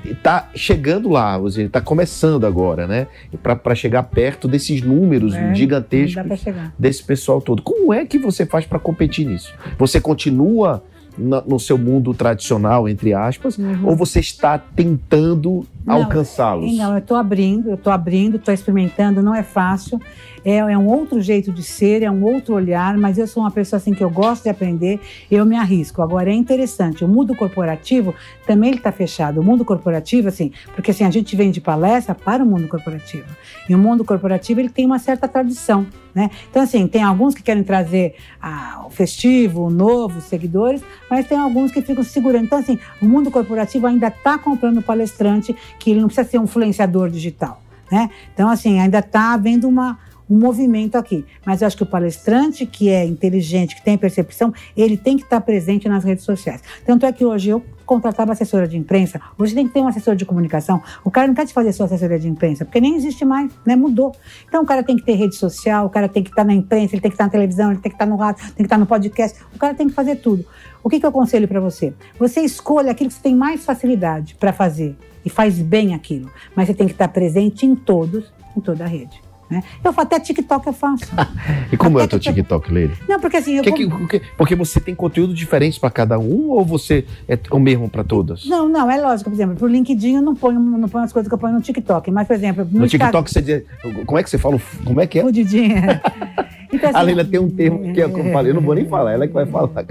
está 0.04 0.50
chegando 0.56 1.10
lá, 1.10 1.38
você 1.38 1.64
está 1.64 1.80
começando 1.82 2.46
agora, 2.46 2.86
né? 2.88 3.08
Para 3.42 3.74
chegar 3.76 4.04
perto 4.04 4.48
desses 4.48 4.82
números 4.82 5.34
É, 5.34 5.54
gigantescos 5.56 6.44
desse 6.78 7.04
pessoal 7.04 7.42
todo. 7.42 7.62
Como 7.62 7.94
é 7.94 8.06
que 8.06 8.18
você 8.20 8.46
faz 8.46 8.66
para 8.66 8.78
competir 8.80 9.26
nisso? 9.28 9.54
Você 9.78 10.00
continua 10.02 10.84
no 11.18 11.58
seu 11.60 11.78
mundo 11.78 12.14
tradicional, 12.14 12.90
entre 12.90 13.14
aspas, 13.14 13.58
Uhum. 13.58 13.88
ou 13.88 13.96
você 13.96 14.20
está 14.20 14.58
tentando 14.58 15.66
alcançá-los? 15.86 16.76
Não, 16.78 16.94
eu 16.94 17.00
estou 17.00 17.18
abrindo, 17.18 17.70
eu 17.70 17.76
estou 17.76 17.92
abrindo, 17.92 18.38
estou 18.38 18.54
experimentando, 18.54 19.22
não 19.22 19.36
é 19.36 19.44
fácil. 19.44 20.00
É, 20.44 20.58
é 20.58 20.78
um 20.78 20.88
outro 20.88 21.20
jeito 21.22 21.52
de 21.52 21.64
ser, 21.64 22.04
é 22.04 22.12
um 22.12 22.24
outro 22.24 22.54
olhar, 22.54 22.96
mas 22.98 23.18
eu 23.18 23.26
sou 23.26 23.42
uma 23.42 23.50
pessoa 23.50 23.78
assim 23.78 23.94
que 23.94 24.04
eu 24.04 24.10
gosto 24.12 24.44
de 24.44 24.50
aprender, 24.50 25.00
eu 25.30 25.44
me 25.44 25.56
arrisco. 25.56 26.04
Agora 26.04 26.30
é 26.30 26.34
interessante, 26.34 27.04
o 27.04 27.08
mundo 27.08 27.36
corporativo 27.36 28.14
também 28.46 28.76
está 28.76 28.92
fechado. 28.92 29.42
O 29.42 29.44
mundo 29.44 29.66
corporativo, 29.66 30.28
assim, 30.28 30.52
porque 30.76 30.92
assim, 30.92 31.04
a 31.04 31.10
gente 31.10 31.36
vem 31.36 31.50
de 31.50 31.60
palestra 31.60 32.14
para 32.14 32.44
o 32.44 32.48
mundo 32.48 32.68
corporativo. 32.68 33.26
E 33.68 33.74
o 33.74 33.78
mundo 33.78 34.06
corporativo 34.06 34.60
ele 34.60 34.70
tem 34.70 34.86
uma 34.86 35.00
certa 35.00 35.28
tradição. 35.28 35.88
Né? 36.16 36.32
Então, 36.50 36.64
assim, 36.64 36.88
tem 36.88 37.04
alguns 37.04 37.36
que 37.36 37.44
querem 37.44 37.62
trazer 37.62 38.16
ah, 38.42 38.84
o 38.86 38.90
festivo, 38.90 39.66
o 39.66 39.70
novo, 39.70 40.20
os 40.20 40.24
seguidores, 40.24 40.82
mas 41.10 41.28
tem 41.28 41.38
alguns 41.38 41.74
que 41.74 41.82
ficam 41.82 42.06
segurando. 42.06 42.46
Então, 42.46 42.60
assim, 42.60 42.80
o 43.02 43.06
mundo 43.06 43.30
corporativo 43.30 43.86
ainda 43.86 44.08
está 44.08 44.38
comprando 44.38 44.82
palestrante 44.82 45.54
que 45.80 45.92
ele 45.92 46.02
não 46.02 46.08
precisa 46.08 46.28
ser 46.28 46.40
um 46.40 46.44
influenciador 46.44 47.10
digital. 47.10 47.62
Né? 47.92 48.10
Então, 48.34 48.50
assim, 48.50 48.80
ainda 48.80 49.00
está 49.00 49.34
havendo 49.34 49.68
uma, 49.68 49.98
um 50.30 50.38
movimento 50.38 50.98
aqui. 50.98 51.26
Mas 51.46 51.62
eu 51.62 51.68
acho 51.68 51.78
que 51.78 51.84
o 51.84 51.86
palestrante 51.86 52.66
que 52.66 52.90
é 52.90 53.06
inteligente, 53.06 53.76
que 53.76 53.84
tem 53.84 53.98
percepção, 53.98 54.54
ele 54.76 54.98
tem 54.98 55.18
que 55.18 55.24
estar 55.24 55.40
presente 55.42 55.88
nas 55.88 56.04
redes 56.04 56.24
sociais. 56.24 56.62
Tanto 56.86 57.06
é 57.06 57.12
que 57.12 57.26
hoje 57.26 57.50
eu 57.50 57.64
contratava 57.86 58.32
assessora 58.32 58.68
de 58.68 58.76
imprensa, 58.76 59.22
hoje 59.38 59.54
tem 59.54 59.68
que 59.68 59.74
ter 59.74 59.80
um 59.80 59.88
assessor 59.88 60.16
de 60.16 60.26
comunicação. 60.26 60.82
O 61.04 61.12
cara 61.12 61.28
não 61.28 61.36
quer 61.36 61.46
te 61.46 61.54
fazer 61.54 61.72
sua 61.72 61.86
assessoria 61.86 62.18
de 62.18 62.28
imprensa, 62.28 62.66
porque 62.66 62.82
nem 62.82 62.96
existe 62.96 63.24
mais, 63.24 63.52
né? 63.64 63.76
Mudou. 63.76 64.16
Então 64.48 64.64
o 64.64 64.66
cara 64.66 64.82
tem 64.82 64.96
que 64.96 65.04
ter 65.04 65.14
rede 65.14 65.36
social, 65.36 65.86
o 65.86 65.90
cara 65.90 66.10
tem 66.10 66.24
que 66.24 66.32
estar 66.32 66.44
na 66.44 66.54
imprensa, 66.54 66.96
ele 66.96 67.02
tem 67.02 67.12
que 67.12 67.16
estar 67.16 67.26
na 67.26 67.30
televisão, 67.30 67.72
ele 67.72 67.80
tem 67.80 67.92
que 67.92 67.96
estar 67.96 68.08
no 68.08 68.16
rádio, 68.16 68.44
tem 68.44 68.56
que 68.56 68.64
estar 68.64 68.78
no 68.80 68.88
podcast, 68.88 69.40
o 69.54 69.60
cara 69.60 69.76
tem 69.76 69.88
que 69.88 69.94
fazer 69.94 70.16
tudo. 70.16 70.44
O 70.86 70.90
que, 70.90 71.00
que 71.00 71.06
eu 71.06 71.10
aconselho 71.10 71.48
para 71.48 71.60
você? 71.60 71.94
Você 72.20 72.42
escolha 72.42 72.92
aquilo 72.92 73.10
que 73.10 73.16
você 73.16 73.24
tem 73.24 73.36
mais 73.36 73.66
facilidade 73.66 74.36
para 74.36 74.54
fazer 74.54 74.96
e 75.26 75.30
faz 75.32 75.60
bem 75.60 75.96
aquilo, 75.96 76.30
mas 76.56 76.68
você 76.68 76.76
tem 76.76 76.86
que 76.86 76.94
estar 76.94 77.08
presente 77.08 77.66
em 77.66 77.74
todos, 77.76 78.32
em 78.56 78.62
toda 78.62 78.84
a 78.84 78.88
rede. 78.88 79.20
Né? 79.50 79.64
Eu 79.84 79.92
até 79.98 80.20
TikTok 80.20 80.68
eu 80.68 80.74
faço. 80.74 81.06
E 81.74 81.76
como 81.78 81.98
é 81.98 82.04
o 82.04 82.06
Até 82.06 82.20
teu 82.20 82.20
TikTok, 82.20 82.72
Leire? 82.72 82.94
Não, 83.10 83.20
porque 83.20 83.38
assim, 83.38 83.56
eu 83.58 83.64
Que- 83.64 83.72
que- 83.72 84.08
que- 84.08 84.22
porque 84.38 84.54
você 84.56 84.80
tem 84.80 84.94
conteúdo 84.94 85.34
diferente 85.34 85.80
para 85.80 85.90
cada 85.90 86.20
um 86.20 86.52
ou 86.52 86.64
você 86.64 87.04
é 87.28 87.38
o 87.50 87.60
mesmo 87.60 87.90
para 87.90 88.04
todas? 88.04 88.46
Não, 88.46 88.70
não, 88.70 88.90
é 88.90 89.02
lógico, 89.02 89.32
por 89.32 89.36
exemplo, 89.36 89.56
pro 89.56 89.66
LinkedIn 89.68 90.18
eu 90.18 90.22
não 90.22 90.36
ponho, 90.36 90.60
não 90.60 90.88
ponho 90.88 91.04
as 91.04 91.12
coisas 91.12 91.28
que 91.28 91.34
eu 91.34 91.40
ponho 91.40 91.56
no 91.56 91.62
TikTok, 91.62 92.12
mas, 92.12 92.28
por 92.28 92.36
exemplo, 92.36 92.68
no, 92.72 92.82
No 92.82 92.88
TikTok 92.88 93.32
você 93.32 93.42
diz. 93.42 93.64
Como 94.06 94.20
é 94.20 94.24
que 94.24 94.30
você 94.30 94.38
fala? 94.38 94.62
Como 94.86 95.02
é 95.02 95.08
que 95.08 95.18
é? 95.18 95.24
Fudidinha. 95.24 96.00
Então, 96.76 96.90
assim, 96.90 97.00
A 97.00 97.02
Leila 97.02 97.24
tem 97.24 97.40
um 97.40 97.50
termo 97.50 97.94
que 97.94 98.02
é 98.02 98.06
eu 98.06 98.12
falei, 98.32 98.52
eu 98.52 98.56
não 98.56 98.62
vou 98.62 98.76
nem 98.76 98.86
falar, 98.86 99.14
ela 99.14 99.24
é 99.24 99.28
que 99.28 99.34
vai 99.34 99.46
falar. 99.46 99.86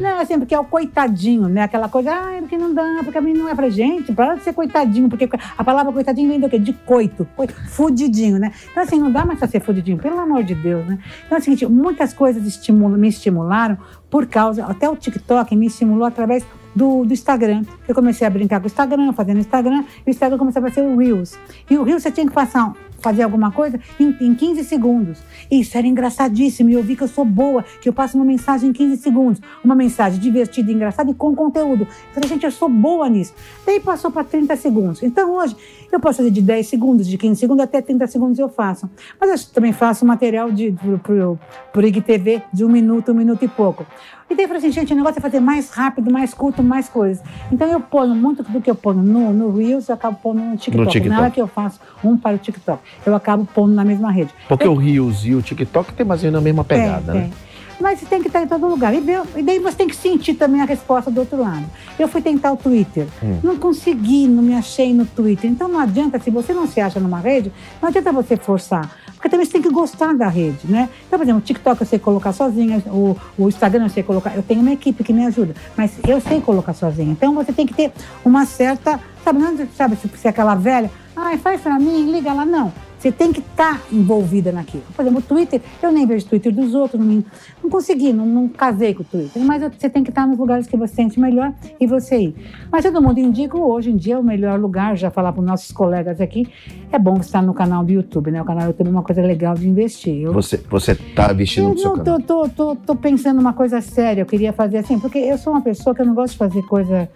Não, 0.00 0.18
assim, 0.18 0.38
porque 0.38 0.54
é 0.54 0.58
o 0.58 0.64
coitadinho, 0.64 1.48
né? 1.48 1.62
Aquela 1.62 1.88
coisa, 1.88 2.12
ah, 2.12 2.36
porque 2.40 2.56
não 2.56 2.72
dá, 2.72 3.00
porque 3.04 3.18
a 3.18 3.20
mim 3.20 3.34
não 3.34 3.48
é 3.48 3.54
pra 3.54 3.68
gente, 3.68 4.12
para 4.12 4.34
de 4.34 4.42
ser 4.42 4.52
coitadinho, 4.52 5.08
porque 5.08 5.28
a 5.56 5.64
palavra 5.64 5.92
coitadinho 5.92 6.28
vem 6.28 6.40
do 6.40 6.48
quê? 6.48 6.58
De 6.58 6.72
coito, 6.72 7.26
coito 7.36 7.54
fudidinho, 7.68 8.38
né? 8.38 8.52
Então, 8.70 8.82
assim, 8.82 8.98
não 8.98 9.12
dá 9.12 9.24
mais 9.24 9.38
pra 9.38 9.48
ser 9.48 9.60
fudidinho, 9.60 9.98
pelo 9.98 10.18
amor 10.18 10.42
de 10.42 10.54
Deus, 10.54 10.86
né? 10.86 10.98
Então, 11.26 11.36
é 11.36 11.40
o 11.40 11.44
seguinte, 11.44 11.66
muitas 11.66 12.14
coisas 12.14 12.46
estimulam, 12.46 12.98
me 12.98 13.08
estimularam 13.08 13.76
por 14.08 14.26
causa, 14.26 14.64
até 14.64 14.88
o 14.88 14.96
TikTok 14.96 15.54
me 15.54 15.66
estimulou 15.66 16.04
através 16.04 16.44
do, 16.74 17.04
do 17.04 17.12
Instagram. 17.12 17.62
Eu 17.86 17.94
comecei 17.94 18.26
a 18.26 18.30
brincar 18.30 18.60
com 18.60 18.66
o 18.66 18.66
Instagram, 18.66 19.12
fazendo 19.12 19.38
Instagram, 19.38 19.84
e 20.06 20.08
o 20.08 20.10
Instagram 20.10 20.38
começou 20.38 20.60
a 20.60 20.66
aparecer 20.66 20.82
o 20.82 20.96
Reels. 20.96 21.38
E 21.68 21.76
o 21.76 21.82
Reels 21.82 22.02
você 22.02 22.10
tinha 22.10 22.26
que 22.26 22.32
passar, 22.32 22.72
fazer 23.00 23.22
alguma 23.22 23.50
coisa 23.50 23.80
em, 23.98 24.16
em 24.20 24.34
15 24.34 24.64
segundos. 24.64 25.18
Isso 25.50 25.76
era 25.76 25.86
engraçadíssimo, 25.86 26.70
e 26.70 26.74
eu 26.74 26.82
vi 26.82 26.96
que 26.96 27.02
eu 27.02 27.08
sou 27.08 27.24
boa, 27.24 27.64
que 27.80 27.88
eu 27.88 27.92
passo 27.92 28.16
uma 28.16 28.24
mensagem 28.24 28.70
em 28.70 28.72
15 28.72 28.96
segundos. 29.02 29.40
Uma 29.64 29.74
mensagem 29.74 30.20
divertida, 30.20 30.70
engraçada 30.70 31.10
e 31.10 31.14
com 31.14 31.34
conteúdo. 31.34 31.84
Eu 31.84 32.14
falei, 32.14 32.28
gente, 32.28 32.44
eu 32.44 32.50
sou 32.50 32.68
boa 32.68 33.08
nisso. 33.08 33.34
Daí 33.66 33.80
passou 33.80 34.10
para 34.10 34.24
30 34.24 34.56
segundos. 34.56 35.02
Então 35.02 35.34
hoje, 35.34 35.56
eu 35.90 35.98
posso 35.98 36.18
fazer 36.18 36.30
de 36.30 36.42
10 36.42 36.66
segundos, 36.66 37.06
de 37.06 37.18
15 37.18 37.40
segundos 37.40 37.64
até 37.64 37.80
30 37.80 38.06
segundos 38.06 38.38
eu 38.38 38.48
faço. 38.48 38.88
Mas 39.20 39.30
eu 39.30 39.52
também 39.52 39.72
faço 39.72 40.04
material 40.06 40.50
de, 40.50 40.74
pro, 41.02 41.38
pro 41.72 41.86
IGTV 41.86 42.42
de 42.52 42.64
um 42.64 42.68
minuto, 42.68 43.12
um 43.12 43.14
minuto 43.14 43.44
e 43.44 43.48
pouco. 43.48 43.84
E 44.30 44.34
daí 44.36 44.44
eu 44.44 44.48
falei 44.48 44.58
assim, 44.58 44.70
gente, 44.70 44.92
o 44.92 44.96
negócio 44.96 45.18
é 45.18 45.20
fazer 45.20 45.40
mais 45.40 45.70
rápido, 45.70 46.10
mais 46.12 46.32
curto, 46.32 46.62
mais 46.62 46.88
coisas. 46.88 47.20
Então 47.50 47.66
eu 47.66 47.80
ponho 47.80 48.14
muito 48.14 48.44
do 48.44 48.60
que 48.60 48.70
eu 48.70 48.76
ponho 48.76 49.02
no, 49.02 49.32
no 49.32 49.56
Reels, 49.56 49.88
eu 49.88 49.94
acabo 49.96 50.16
pondo 50.22 50.40
no 50.40 50.56
TikTok. 50.56 50.88
TikTok. 50.88 51.08
Na 51.08 51.20
hora 51.20 51.30
que 51.32 51.40
eu 51.40 51.48
faço 51.48 51.80
um 52.04 52.16
para 52.16 52.36
o 52.36 52.38
TikTok, 52.38 52.80
eu 53.04 53.14
acabo 53.14 53.44
pondo 53.44 53.74
na 53.74 53.84
mesma 53.84 54.10
rede. 54.12 54.32
Porque 54.48 54.68
o 54.68 54.74
Rios 54.74 55.26
e 55.26 55.34
o 55.34 55.42
TikTok 55.42 55.92
tem 55.94 56.06
mais 56.06 56.20
ou 56.22 56.26
menos 56.26 56.40
a 56.40 56.44
mesma 56.44 56.64
pegada, 56.64 57.12
Tem, 57.12 57.22
né? 57.22 57.30
tem. 57.32 57.49
Mas 57.80 57.98
você 57.98 58.06
tem 58.06 58.20
que 58.20 58.26
estar 58.28 58.42
em 58.42 58.46
todo 58.46 58.66
lugar. 58.68 58.92
E, 58.94 59.00
deu- 59.00 59.24
e 59.36 59.42
daí 59.42 59.58
você 59.58 59.76
tem 59.76 59.88
que 59.88 59.96
sentir 59.96 60.34
também 60.34 60.60
a 60.60 60.64
resposta 60.64 61.10
do 61.10 61.20
outro 61.20 61.40
lado. 61.40 61.64
Eu 61.98 62.06
fui 62.08 62.20
tentar 62.20 62.52
o 62.52 62.56
Twitter. 62.56 63.06
Hum. 63.22 63.38
Não 63.42 63.56
consegui, 63.56 64.28
não 64.28 64.42
me 64.42 64.54
achei 64.54 64.92
no 64.92 65.06
Twitter. 65.06 65.50
Então 65.50 65.66
não 65.68 65.80
adianta, 65.80 66.18
se 66.18 66.30
você 66.30 66.52
não 66.52 66.66
se 66.66 66.80
acha 66.80 67.00
numa 67.00 67.18
rede, 67.18 67.50
não 67.80 67.88
adianta 67.88 68.12
você 68.12 68.36
forçar. 68.36 68.90
Porque 69.14 69.28
também 69.28 69.44
você 69.46 69.52
tem 69.52 69.62
que 69.62 69.70
gostar 69.70 70.14
da 70.14 70.28
rede, 70.28 70.58
né? 70.64 70.88
Então, 71.06 71.18
por 71.18 71.24
exemplo, 71.24 71.40
o 71.40 71.44
TikTok 71.44 71.80
eu 71.80 71.86
sei 71.86 71.98
colocar 71.98 72.32
sozinha, 72.32 72.82
o, 72.86 73.16
o 73.38 73.48
Instagram 73.48 73.84
eu 73.84 73.90
sei 73.90 74.02
colocar. 74.02 74.34
Eu 74.34 74.42
tenho 74.42 74.60
uma 74.60 74.72
equipe 74.72 75.02
que 75.04 75.12
me 75.12 75.24
ajuda, 75.26 75.54
mas 75.76 75.92
eu 76.06 76.20
sei 76.20 76.40
colocar 76.40 76.72
sozinha. 76.74 77.12
Então 77.12 77.34
você 77.34 77.52
tem 77.52 77.66
que 77.66 77.74
ter 77.74 77.92
uma 78.24 78.44
certa. 78.46 78.98
Sabe, 79.24 79.38
não, 79.38 79.54
sabe 79.76 79.96
se 79.96 80.08
se 80.16 80.26
é 80.26 80.30
aquela 80.30 80.54
velha, 80.54 80.90
ai, 81.14 81.36
faz 81.36 81.60
pra 81.60 81.78
mim, 81.78 82.10
liga 82.10 82.32
lá. 82.32 82.46
Não. 82.46 82.72
Você 83.00 83.10
tem 83.10 83.32
que 83.32 83.40
estar 83.40 83.80
envolvida 83.90 84.52
naquilo. 84.52 84.82
Por 84.94 85.00
exemplo, 85.02 85.20
o 85.20 85.22
Twitter, 85.22 85.58
eu 85.82 85.90
nem 85.90 86.06
vejo 86.06 86.26
o 86.26 86.28
Twitter 86.28 86.52
dos 86.54 86.74
outros, 86.74 87.02
não, 87.02 87.24
não 87.62 87.70
consegui, 87.70 88.12
não, 88.12 88.26
não 88.26 88.46
casei 88.46 88.92
com 88.92 89.00
o 89.02 89.06
Twitter. 89.06 89.42
Mas 89.42 89.62
você 89.62 89.88
tem 89.88 90.04
que 90.04 90.10
estar 90.10 90.26
nos 90.26 90.38
lugares 90.38 90.66
que 90.66 90.76
você 90.76 90.96
sente 90.96 91.18
melhor 91.18 91.50
e 91.80 91.86
você 91.86 92.18
ir. 92.18 92.34
Mas 92.70 92.84
todo 92.84 93.00
mundo 93.00 93.18
indica, 93.18 93.56
hoje 93.56 93.90
em 93.90 93.96
dia, 93.96 94.20
o 94.20 94.22
melhor 94.22 94.60
lugar, 94.60 94.98
já 94.98 95.10
falar 95.10 95.32
para 95.32 95.40
os 95.40 95.46
nossos 95.46 95.72
colegas 95.72 96.20
aqui, 96.20 96.46
é 96.92 96.98
bom 96.98 97.14
você 97.14 97.28
estar 97.28 97.40
no 97.42 97.54
canal 97.54 97.82
do 97.82 97.90
YouTube, 97.90 98.30
né? 98.30 98.42
O 98.42 98.44
canal 98.44 98.64
do 98.64 98.68
YouTube 98.68 98.88
é 98.88 98.90
uma 98.90 99.02
coisa 99.02 99.22
legal 99.22 99.54
de 99.54 99.66
investir. 99.66 100.20
Eu, 100.22 100.34
Você, 100.34 100.58
você 100.58 100.94
tá 100.94 101.32
vestindo 101.32 101.68
eu 101.68 101.70
no 101.70 101.78
seu 101.78 101.96
não, 101.96 102.04
canal. 102.04 102.20
tô, 102.20 102.48
tô, 102.48 102.74
tô, 102.74 102.76
tô 102.76 102.94
pensando 102.96 103.40
uma 103.40 103.54
coisa 103.54 103.80
séria, 103.80 104.20
eu 104.20 104.26
queria 104.26 104.52
fazer 104.52 104.76
assim, 104.76 104.98
porque 104.98 105.16
eu 105.18 105.38
sou 105.38 105.54
uma 105.54 105.62
pessoa 105.62 105.94
que 105.94 106.02
eu 106.02 106.06
não 106.06 106.14
gosto 106.14 106.32
de 106.32 106.38
fazer 106.38 106.62
coisa, 106.64 107.08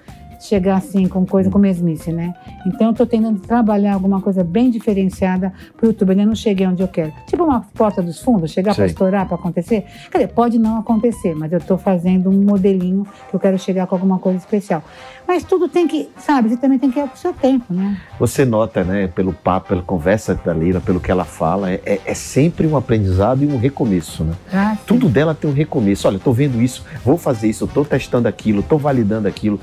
chegar 0.47 0.77
assim 0.77 1.07
com 1.09 1.25
coisa 1.25 1.51
com 1.51 1.59
mesmice, 1.59 2.13
né? 2.13 2.35
Então 2.67 2.89
eu 2.89 2.95
tô 2.95 3.07
tentando 3.07 3.41
trabalhar 3.41 3.95
alguma 3.95 4.21
coisa 4.21 4.45
bem 4.45 4.71
diferenciada 4.71 5.53
pro 5.77 5.87
YouTube, 5.89 6.11
ainda 6.11 6.27
não 6.27 6.35
cheguei 6.35 6.67
onde 6.67 6.83
eu 6.83 6.89
quero. 6.89 7.13
Tipo 7.27 7.45
uma 7.45 7.61
porta 7.75 8.03
dos 8.03 8.21
fundos, 8.21 8.51
chegar 8.51 8.75
para 8.75 8.87
estourar, 8.87 9.27
para 9.27 9.37
acontecer. 9.37 9.85
Quer 10.11 10.19
dizer, 10.19 10.29
pode 10.33 10.59
não 10.59 10.79
acontecer, 10.79 11.35
mas 11.35 11.53
eu 11.53 11.61
tô 11.61 11.79
fazendo 11.79 12.29
um 12.31 12.45
modelinho 12.45 13.07
que 13.31 13.35
eu 13.35 13.41
quero 13.41 13.59
chegar 13.59 13.87
com 13.87 13.95
alguma 13.95 14.19
coisa 14.19 14.39
especial. 14.39 14.83
Mas 15.27 15.43
tudo 15.43 15.69
tem 15.69 15.89
que, 15.89 16.11
sabe, 16.19 16.51
você 16.51 16.57
também 16.59 16.79
tem 16.79 16.91
que 16.91 16.99
ir 17.01 17.09
com 17.09 17.15
o 17.15 17.19
seu 17.19 17.33
tempo, 17.33 17.73
né? 17.73 17.97
Você 18.19 18.45
nota, 18.45 18.85
né, 18.85 19.07
pelo 19.09 19.33
papo, 19.33 19.69
pela 19.69 19.83
conversa 19.83 20.35
da 20.35 20.53
Leila, 20.53 20.81
pelo 20.81 21.01
que 21.01 21.11
ela 21.11 21.25
fala, 21.25 21.71
é, 21.71 21.81
é- 21.87 22.01
é 22.05 22.15
sempre 22.15 22.67
um 22.67 22.77
aprendizado 22.77 23.43
e 23.43 23.47
um 23.47 23.57
recomeço, 23.57 24.23
né? 24.25 24.35
Ah. 24.53 24.77
Tudo 24.87 25.09
dela 25.09 25.35
tem 25.35 25.51
um 25.51 25.55
recomeço. 25.55 26.07
Olha, 26.07 26.17
estou 26.17 26.35
vendo 26.35 26.61
isso, 26.61 26.85
vou 27.03 27.17
fazer 27.17 27.49
isso, 27.49 27.65
estou 27.65 27.85
testando 27.85 28.29
aquilo, 28.29 28.61
estou 28.61 28.79
validando 28.79 29.27
aquilo. 29.27 29.59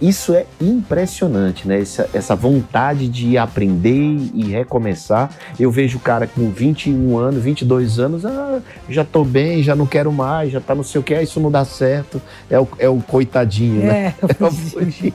Isso 0.00 0.34
é 0.34 0.46
impressionante, 0.60 1.66
né? 1.66 1.80
Essa, 1.80 2.08
essa 2.12 2.34
vontade 2.34 3.08
de 3.08 3.36
aprender 3.36 4.16
e 4.34 4.44
recomeçar. 4.50 5.30
Eu 5.58 5.70
vejo 5.70 5.98
o 5.98 6.00
cara 6.00 6.26
com 6.26 6.50
21 6.50 7.16
anos, 7.16 7.42
22 7.42 7.98
anos, 7.98 8.24
ah, 8.24 8.60
já 8.88 9.02
estou 9.02 9.24
bem, 9.24 9.62
já 9.62 9.74
não 9.74 9.86
quero 9.86 10.12
mais, 10.12 10.52
já 10.52 10.60
tá 10.60 10.74
não 10.74 10.82
sei 10.82 11.00
o 11.00 11.04
que, 11.04 11.14
ah, 11.14 11.22
isso 11.22 11.40
não 11.40 11.50
dá 11.50 11.64
certo. 11.64 12.20
É 12.50 12.58
o, 12.58 12.68
é 12.78 12.88
o 12.88 13.00
coitadinho, 13.00 13.82
né? 13.82 14.14
É, 14.20 14.34
É 14.44 14.46
o 14.46 14.50
fugitinho. 14.50 15.14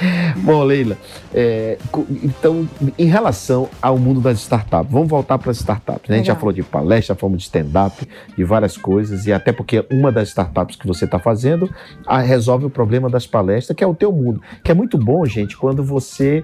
Bom, 0.38 0.62
Leila, 0.64 0.96
é, 1.34 1.76
então, 2.22 2.68
em 2.98 3.04
relação 3.06 3.68
ao 3.82 3.98
mundo 3.98 4.20
das 4.20 4.38
startups, 4.40 4.90
vamos 4.90 5.08
voltar 5.08 5.38
para 5.38 5.50
as 5.50 5.58
startups. 5.58 6.08
né? 6.08 6.16
A 6.16 6.18
gente 6.18 6.26
já 6.28 6.34
falou 6.34 6.52
de 6.52 6.62
palestra, 6.62 7.14
falamos 7.14 7.38
de 7.40 7.44
stand-up, 7.44 8.08
de 8.36 8.44
várias 8.44 8.76
coisas, 8.76 9.26
e 9.26 9.32
até 9.32 9.52
porque 9.52 9.84
uma 9.90 10.10
das 10.10 10.28
startups 10.28 10.76
que 10.76 10.86
você 10.86 11.04
está 11.04 11.18
fazendo 11.18 11.70
a- 12.06 12.20
resolve 12.20 12.64
o 12.66 12.70
problema 12.70 13.08
das 13.10 13.26
palestras, 13.26 13.76
que 13.76 13.84
é 13.84 13.86
o 13.86 13.94
teu 13.94 14.10
mundo. 14.12 14.40
Que 14.64 14.70
é 14.70 14.74
muito 14.74 14.96
bom, 14.98 15.24
gente, 15.26 15.56
quando 15.56 15.82
você 15.84 16.42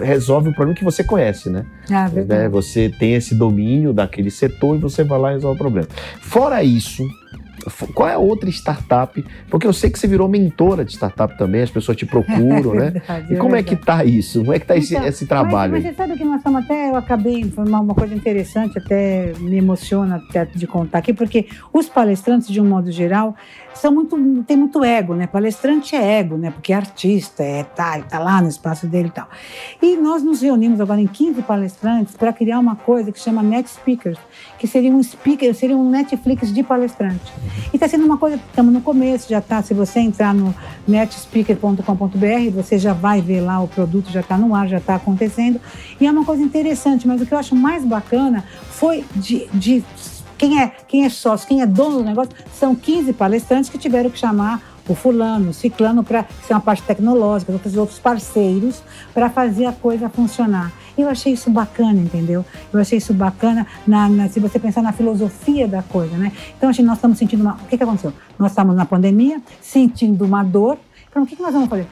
resolve 0.00 0.48
o 0.50 0.54
problema 0.54 0.76
que 0.76 0.84
você 0.84 1.04
conhece, 1.04 1.48
né? 1.50 1.64
Ah, 1.90 2.08
verdade. 2.08 2.42
né? 2.42 2.48
Você 2.48 2.88
tem 2.98 3.14
esse 3.14 3.34
domínio 3.34 3.92
daquele 3.92 4.30
setor 4.30 4.76
e 4.76 4.78
você 4.78 5.04
vai 5.04 5.18
lá 5.18 5.30
e 5.30 5.34
resolve 5.34 5.56
o 5.56 5.58
problema. 5.58 5.88
Fora 6.20 6.62
isso, 6.64 7.04
qual 7.94 8.08
é 8.08 8.14
a 8.14 8.18
outra 8.18 8.48
startup? 8.50 9.24
Porque 9.50 9.66
eu 9.66 9.72
sei 9.72 9.90
que 9.90 9.98
você 9.98 10.06
virou 10.06 10.28
mentora 10.28 10.84
de 10.84 10.92
startup 10.92 11.36
também, 11.36 11.62
as 11.62 11.70
pessoas 11.70 11.96
te 11.96 12.06
procuram, 12.06 12.74
né? 12.74 12.90
verdade, 12.90 13.34
E 13.34 13.36
como 13.36 13.56
é, 13.56 13.60
é 13.60 13.62
que 13.62 13.76
tá 13.76 14.04
isso? 14.04 14.40
Como 14.40 14.52
é 14.52 14.58
que 14.58 14.66
tá 14.66 14.76
esse, 14.76 14.94
Então, 14.94 15.06
esse 15.06 15.26
trabalho 15.26 15.72
Mas, 15.72 15.82
você 15.82 15.94
sabe 15.94 16.16
que 16.16 16.24
nós 16.24 16.38
estamos 16.38 16.64
até, 16.64 16.90
eu 16.90 16.96
acabei, 16.96 17.50
uma, 17.56 17.80
uma 17.80 17.94
coisa 17.94 18.14
interessante, 18.14 18.78
até 18.78 19.32
me 19.38 19.56
emociona 19.56 20.16
até 20.16 20.44
de 20.44 20.66
contar 20.66 20.98
aqui, 20.98 21.12
porque 21.12 21.46
os 21.72 21.88
palestrantes, 21.88 22.48
de 22.48 22.60
um 22.60 22.64
modo 22.64 22.90
geral, 22.90 23.34
são 23.78 23.92
muito, 23.92 24.44
tem 24.44 24.56
muito 24.56 24.82
ego, 24.82 25.14
né? 25.14 25.26
Palestrante 25.26 25.94
é 25.94 26.18
ego, 26.18 26.36
né? 26.36 26.50
Porque 26.50 26.72
é 26.72 26.76
artista, 26.76 27.42
é 27.42 27.62
tá, 27.62 28.00
tá 28.00 28.18
lá 28.18 28.42
no 28.42 28.48
espaço 28.48 28.86
dele 28.86 29.08
e 29.08 29.10
tal. 29.10 29.28
E 29.80 29.96
nós 29.96 30.22
nos 30.22 30.42
reunimos 30.42 30.80
agora 30.80 31.00
em 31.00 31.06
15 31.06 31.42
palestrantes 31.42 32.16
para 32.16 32.32
criar 32.32 32.58
uma 32.58 32.76
coisa 32.76 33.12
que 33.12 33.20
chama 33.20 33.42
Net 33.42 33.70
Speakers, 33.70 34.18
que 34.58 34.66
seria 34.66 34.90
um 34.90 35.02
speaker, 35.02 35.54
seria 35.54 35.76
um 35.76 35.88
Netflix 35.88 36.52
de 36.52 36.62
palestrante. 36.62 37.32
E 37.72 37.76
está 37.76 37.88
sendo 37.88 38.04
uma 38.04 38.18
coisa, 38.18 38.36
estamos 38.36 38.72
no 38.72 38.80
começo, 38.80 39.28
já 39.28 39.38
está, 39.38 39.62
se 39.62 39.74
você 39.74 40.00
entrar 40.00 40.34
no 40.34 40.54
netspeaker.com.br, 40.86 42.50
você 42.54 42.78
já 42.78 42.92
vai 42.92 43.20
ver 43.20 43.40
lá 43.40 43.60
o 43.60 43.68
produto, 43.68 44.10
já 44.10 44.20
está 44.20 44.36
no 44.36 44.54
ar, 44.54 44.68
já 44.68 44.78
está 44.78 44.94
acontecendo. 44.94 45.60
E 46.00 46.06
é 46.06 46.10
uma 46.10 46.24
coisa 46.24 46.42
interessante, 46.42 47.06
mas 47.06 47.20
o 47.20 47.26
que 47.26 47.32
eu 47.32 47.38
acho 47.38 47.54
mais 47.54 47.84
bacana 47.84 48.44
foi 48.70 49.04
de, 49.16 49.46
de 49.52 49.84
quem 50.36 50.60
é, 50.60 50.72
quem 50.86 51.04
é 51.04 51.08
sócio, 51.08 51.48
quem 51.48 51.60
é 51.60 51.66
dono 51.66 51.98
do 51.98 52.04
negócio, 52.04 52.32
são 52.54 52.74
15 52.74 53.12
palestrantes 53.12 53.68
que 53.68 53.76
tiveram 53.76 54.08
que 54.08 54.18
chamar 54.18 54.77
o 54.92 54.96
fulano, 54.96 55.50
o 55.50 55.54
ciclano, 55.54 56.02
para 56.04 56.24
ser 56.46 56.54
uma 56.54 56.60
parte 56.60 56.82
tecnológica, 56.82 57.52
outros, 57.52 57.76
outros 57.76 57.98
parceiros, 57.98 58.82
para 59.14 59.28
fazer 59.30 59.66
a 59.66 59.72
coisa 59.72 60.08
funcionar. 60.08 60.72
Eu 60.96 61.08
achei 61.08 61.32
isso 61.32 61.48
bacana, 61.50 62.00
entendeu? 62.00 62.44
Eu 62.72 62.80
achei 62.80 62.98
isso 62.98 63.14
bacana 63.14 63.66
na, 63.86 64.08
na- 64.08 64.28
se 64.28 64.40
você 64.40 64.58
pensar 64.58 64.82
na 64.82 64.92
filosofia 64.92 65.68
da 65.68 65.82
coisa, 65.82 66.16
né? 66.16 66.32
Então, 66.56 66.68
assim, 66.70 66.82
nós 66.82 66.96
estamos 66.98 67.18
sentindo 67.18 67.40
uma... 67.40 67.54
O 67.54 67.66
que, 67.68 67.76
que 67.76 67.82
aconteceu? 67.84 68.12
Nós 68.38 68.50
estamos 68.50 68.74
na 68.74 68.84
pandemia, 68.84 69.40
sentindo 69.60 70.24
uma 70.24 70.42
dor. 70.42 70.76
Então, 71.08 71.22
o 71.22 71.26
que, 71.26 71.36
que 71.36 71.42
nós 71.42 71.52
vamos 71.52 71.68
fazer? 71.68 71.86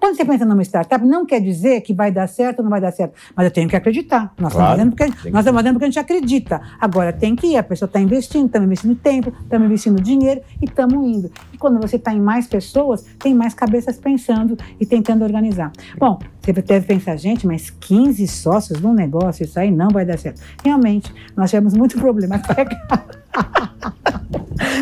Quando 0.00 0.16
você 0.16 0.24
pensa 0.24 0.44
numa 0.44 0.62
startup, 0.62 1.04
não 1.04 1.24
quer 1.26 1.40
dizer 1.40 1.80
que 1.80 1.92
vai 1.92 2.10
dar 2.10 2.26
certo 2.26 2.58
ou 2.58 2.64
não 2.64 2.70
vai 2.70 2.80
dar 2.80 2.92
certo, 2.92 3.14
mas 3.34 3.44
eu 3.44 3.50
tenho 3.50 3.68
que 3.68 3.76
acreditar. 3.76 4.32
Nós 4.38 4.52
Claro, 4.52 4.72
estamos 4.72 4.94
fazendo 4.96 5.14
porque, 5.14 5.30
nós 5.30 5.40
estamos 5.40 5.60
fazendo 5.60 5.72
porque 5.74 5.84
a 5.84 5.88
gente 5.88 5.98
acredita. 5.98 6.60
Agora 6.80 7.12
tem 7.12 7.34
que 7.36 7.48
ir, 7.48 7.56
a 7.56 7.62
pessoa 7.62 7.86
está 7.86 8.00
investindo, 8.00 8.46
estamos 8.46 8.66
investindo 8.66 8.94
tempo, 8.96 9.32
estamos 9.42 9.66
investindo 9.66 10.02
dinheiro 10.02 10.40
e 10.60 10.64
estamos 10.64 10.94
indo. 11.06 11.30
E 11.52 11.58
quando 11.58 11.80
você 11.80 11.96
está 11.96 12.12
em 12.12 12.20
mais 12.20 12.46
pessoas, 12.46 13.04
tem 13.18 13.34
mais 13.34 13.54
cabeças 13.54 13.98
pensando 13.98 14.56
e 14.80 14.86
tentando 14.86 15.24
organizar. 15.24 15.72
Bom, 15.98 16.18
você 16.52 16.62
deve 16.62 16.86
pensar, 16.86 17.16
gente, 17.16 17.46
mas 17.46 17.70
15 17.70 18.26
sócios 18.28 18.80
num 18.80 18.92
negócio, 18.92 19.44
isso 19.44 19.58
aí 19.58 19.70
não 19.70 19.88
vai 19.88 20.04
dar 20.04 20.18
certo. 20.18 20.40
Realmente, 20.62 21.12
nós 21.36 21.50
tivemos 21.50 21.74
muito 21.74 21.98
problema. 21.98 22.40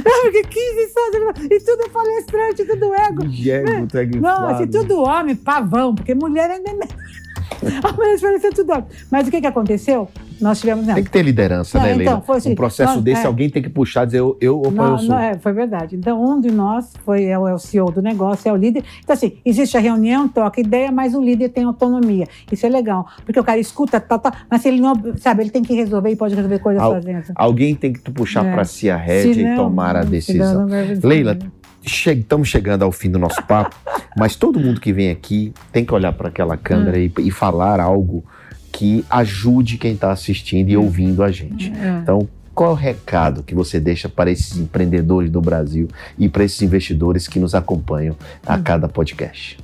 Não, 0.05 0.23
porque 0.23 0.43
15 0.45 0.93
sócios, 0.93 1.51
e 1.51 1.59
tudo 1.61 1.91
palestrante, 1.91 2.65
tudo 2.65 2.95
ego. 2.95 3.23
Ego, 3.25 3.99
é 3.99 4.07
Não, 4.21 4.49
assim, 4.49 4.67
tudo 4.67 5.03
homem, 5.03 5.35
pavão, 5.35 5.95
porque 5.95 6.15
mulher 6.15 6.51
ainda 6.51 6.71
é. 6.71 6.89
Ah, 7.85 7.95
mas 7.97 8.23
homem. 8.23 8.85
Mas 9.11 9.29
o 9.29 9.31
que, 9.31 9.41
que 9.41 9.47
aconteceu? 9.47 10.09
Nós 10.41 10.61
tivemos. 10.61 10.87
Não, 10.87 10.95
Tem 10.95 11.05
que 11.05 11.11
ter 11.11 11.23
liderança, 11.23 11.79
Não, 11.79 11.85
né, 11.87 11.93
então, 11.93 12.05
Leila? 12.05 12.21
foi 12.27 12.37
assim, 12.39 12.53
um 12.53 12.55
processo 12.55 12.95
nós- 12.95 13.03
desse, 13.05 13.23
é. 13.23 13.27
alguém 13.27 13.49
tem 13.49 13.63
que 13.63 13.69
puxar, 13.69 14.05
dizer 14.05 14.19
eu, 14.19 14.37
eu 14.41 14.59
opa, 14.59 14.71
não, 14.71 14.93
eu 14.93 14.99
sou. 14.99 15.09
não, 15.11 15.19
é, 15.19 15.39
foi 15.39 15.53
verdade. 15.53 15.95
Então, 15.97 16.21
um 16.23 16.41
de 16.41 16.51
nós 16.51 16.93
foi, 17.05 17.25
é, 17.25 17.39
o- 17.39 17.47
é 17.47 17.57
CEO 17.59 17.91
do 17.93 18.03
negócio, 18.03 18.49
é 18.49 18.53
o 18.53 18.57
líder. 18.57 18.83
Então, 19.03 19.15
assim, 19.15 19.39
existe 19.45 19.77
a 19.77 19.81
reunião, 19.81 20.27
troca 20.29 20.61
ideia, 20.61 20.91
mas 20.91 21.15
o 21.15 21.21
líder 21.21 21.51
tem 21.51 21.65
autonomia. 21.65 22.27
Isso 22.51 22.67
é 22.67 22.69
legal. 22.69 23.07
Porque 23.25 23.39
o 23.39 23.45
cara 23.45 23.59
escuta, 23.61 24.01
tal, 24.01 24.19
tal, 24.19 24.33
mas 24.51 24.63
se 24.63 24.69
ele 24.69 24.81
não, 24.81 24.95
sabe, 25.17 25.43
ele 25.45 25.51
tem 25.51 25.63
que 25.63 25.75
resolver 25.75 26.11
e 26.11 26.17
pode 26.17 26.35
resolver 26.35 26.59
coisas 26.59 26.83
Al- 26.83 26.95
sozinho. 26.95 27.23
Alguém 27.37 27.75
tem 27.75 27.93
que 27.93 28.11
puxar 28.11 28.45
É. 28.45 28.53
para 28.53 28.65
si 28.65 28.91
a 28.91 28.97
rédea 28.97 29.53
e 29.53 29.57
tomar 29.57 29.95
a 29.97 30.03
decisão. 30.03 30.67
Leila, 31.05 31.39
che- 31.85 32.13
estamos 32.13 32.49
chegando 32.49 32.83
ao 32.85 32.93
fim 32.93 33.11
do 33.11 33.19
nosso 33.19 33.43
papo, 33.45 33.75
mas 34.17 34.37
todo 34.37 34.59
mundo 34.61 34.81
que 34.81 34.93
vem 34.93 35.11
aqui 35.11 35.53
tem 35.73 35.85
que 35.85 35.93
olhar 35.95 36.13
para 36.13 36.29
aquela 36.29 36.57
câmera 36.57 36.97
Hum. 36.99 37.11
e, 37.19 37.27
e 37.27 37.31
falar 37.43 37.81
algo 37.81 38.25
que 38.71 39.05
ajude 39.11 39.77
quem 39.77 39.95
está 39.95 40.13
assistindo 40.13 40.69
e 40.69 40.77
ouvindo 40.77 41.25
a 41.25 41.31
gente. 41.33 41.73
É. 41.73 41.99
Então, 42.01 42.29
qual 42.55 42.71
é 42.71 42.73
o 42.73 42.77
recado 42.77 43.43
que 43.43 43.53
você 43.53 43.81
deixa 43.81 44.09
para 44.09 44.31
esses 44.31 44.57
empreendedores 44.57 45.29
do 45.29 45.41
Brasil 45.41 45.89
e 46.17 46.29
para 46.29 46.45
esses 46.45 46.63
investidores 46.63 47.27
que 47.27 47.41
nos 47.41 47.53
acompanham 47.53 48.15
a 48.47 48.55
Hum. 48.55 48.63
cada 48.63 48.89
podcast? 48.89 49.59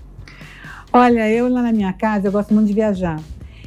Olha, 0.93 1.31
eu 1.31 1.49
lá 1.49 1.62
na 1.62 1.71
minha 1.73 1.93
casa, 1.93 2.27
eu 2.27 2.33
gosto 2.33 2.53
muito 2.53 2.67
de 2.67 2.73
viajar. 2.73 3.21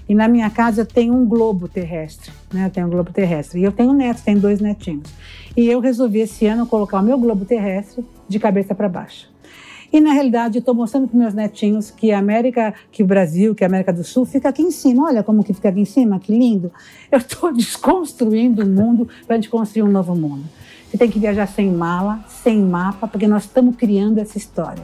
E 0.10 0.14
na 0.14 0.28
minha 0.28 0.50
casa 0.50 0.82
eu 0.82 0.86
tenho 0.86 1.14
um 1.16 1.26
globo 1.26 1.70
terrestre, 1.70 2.32
né? 2.54 2.66
Eu 2.66 2.70
tenho 2.70 2.88
um 2.88 2.90
globo 2.90 3.14
terrestre. 3.14 3.62
E 3.62 3.64
eu 3.64 3.72
tenho 3.72 3.94
netos, 3.94 4.24
tenho 4.24 4.42
dois 4.42 4.60
netinhos. 4.60 5.08
E 5.56 5.70
eu 5.70 5.80
resolvi 5.80 6.20
esse 6.20 6.46
ano 6.48 6.66
colocar 6.66 7.00
o 7.00 7.04
meu 7.04 7.18
globo 7.18 7.46
terrestre 7.46 8.04
de 8.28 8.40
cabeça 8.40 8.76
para 8.76 8.90
baixo. 8.90 9.30
E 9.94 10.00
na 10.00 10.14
realidade, 10.14 10.60
estou 10.60 10.74
mostrando 10.74 11.08
para 11.08 11.20
meus 11.20 11.34
netinhos 11.34 11.92
que 11.92 12.14
a 12.14 12.20
América, 12.20 12.74
que 12.92 13.04
o 13.04 13.06
Brasil, 13.06 13.54
que 13.54 13.64
a 13.64 13.68
América 13.68 13.92
do 13.92 14.06
Sul 14.06 14.26
fica 14.26 14.48
aqui 14.48 14.62
em 14.62 14.72
cima. 14.72 15.04
Olha 15.04 15.22
como 15.22 15.44
que 15.44 15.54
fica 15.54 15.68
aqui 15.68 15.82
em 15.82 15.86
cima, 15.86 16.18
que 16.18 16.32
lindo. 16.32 16.72
Eu 17.12 17.18
estou 17.18 17.52
desconstruindo 17.54 18.64
o 18.64 18.66
mundo 18.66 19.10
para 19.28 19.36
a 19.36 19.38
gente 19.38 19.50
construir 19.50 19.84
um 19.84 19.92
novo 19.92 20.16
mundo. 20.16 20.46
Você 20.90 20.98
tem 20.98 21.10
que 21.10 21.20
viajar 21.20 21.46
sem 21.46 21.70
mala, 21.70 22.24
sem 22.28 22.62
mapa, 22.62 23.06
porque 23.06 23.28
nós 23.28 23.44
estamos 23.44 23.76
criando 23.76 24.20
essa 24.20 24.38
história. 24.38 24.84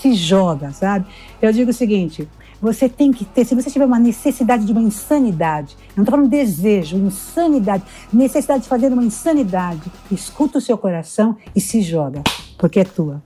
Se 0.00 0.12
joga, 0.14 0.72
sabe? 0.72 1.06
Eu 1.40 1.52
digo 1.52 1.70
o 1.70 1.74
seguinte: 1.74 2.28
você 2.60 2.88
tem 2.88 3.12
que 3.12 3.24
ter, 3.24 3.44
se 3.44 3.54
você 3.54 3.70
tiver 3.70 3.84
uma 3.84 3.98
necessidade 3.98 4.64
de 4.64 4.72
uma 4.72 4.82
insanidade, 4.82 5.76
não 5.96 6.02
estou 6.02 6.16
falando 6.16 6.28
desejo, 6.28 6.96
insanidade, 6.96 7.84
necessidade 8.12 8.64
de 8.64 8.68
fazer 8.68 8.92
uma 8.92 9.04
insanidade, 9.04 9.90
escuta 10.10 10.58
o 10.58 10.60
seu 10.60 10.76
coração 10.76 11.36
e 11.54 11.60
se 11.60 11.80
joga, 11.80 12.22
porque 12.56 12.80
é 12.80 12.84
tua. 12.84 13.22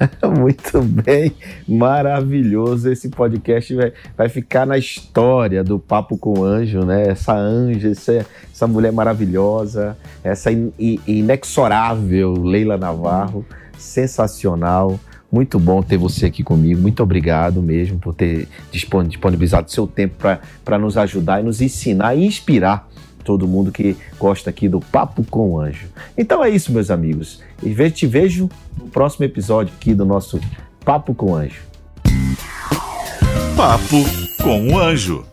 Muito 0.38 0.80
bem, 0.82 1.32
maravilhoso. 1.68 2.90
Esse 2.90 3.08
podcast 3.10 3.74
vai, 3.74 3.92
vai 4.16 4.28
ficar 4.28 4.66
na 4.66 4.78
história 4.78 5.62
do 5.62 5.78
Papo 5.78 6.16
com 6.16 6.38
o 6.40 6.44
Anjo, 6.44 6.84
né? 6.84 7.08
Essa 7.08 7.34
anja, 7.36 7.90
essa, 7.90 8.26
essa 8.52 8.66
mulher 8.66 8.92
maravilhosa, 8.92 9.96
essa 10.24 10.50
in- 10.50 10.72
i- 10.78 11.00
inexorável 11.06 12.32
Leila 12.32 12.76
Navarro, 12.78 13.44
sensacional. 13.76 14.98
Muito 15.32 15.60
bom 15.60 15.80
ter 15.80 15.96
você 15.96 16.26
aqui 16.26 16.42
comigo. 16.42 16.80
Muito 16.80 17.02
obrigado 17.04 17.62
mesmo 17.62 17.98
por 18.00 18.14
ter 18.14 18.48
dispon- 18.72 19.04
disponibilizado 19.04 19.70
seu 19.70 19.86
tempo 19.86 20.16
para 20.64 20.76
nos 20.78 20.96
ajudar 20.96 21.40
e 21.40 21.44
nos 21.44 21.60
ensinar 21.60 22.16
e 22.16 22.26
inspirar 22.26 22.88
todo 23.24 23.46
mundo 23.46 23.70
que 23.70 23.96
gosta 24.18 24.50
aqui 24.50 24.68
do 24.68 24.80
Papo 24.80 25.24
com 25.24 25.52
o 25.52 25.60
Anjo. 25.60 25.88
Então 26.16 26.42
é 26.42 26.50
isso, 26.50 26.72
meus 26.72 26.90
amigos. 26.90 27.42
E 27.62 27.90
te 27.90 28.06
vejo 28.06 28.48
no 28.78 28.88
próximo 28.88 29.24
episódio 29.24 29.72
aqui 29.76 29.94
do 29.94 30.04
nosso 30.04 30.40
Papo 30.84 31.14
com 31.14 31.32
o 31.32 31.34
Anjo. 31.34 31.62
Papo 33.56 34.04
com 34.42 34.68
o 34.68 34.78
Anjo. 34.78 35.24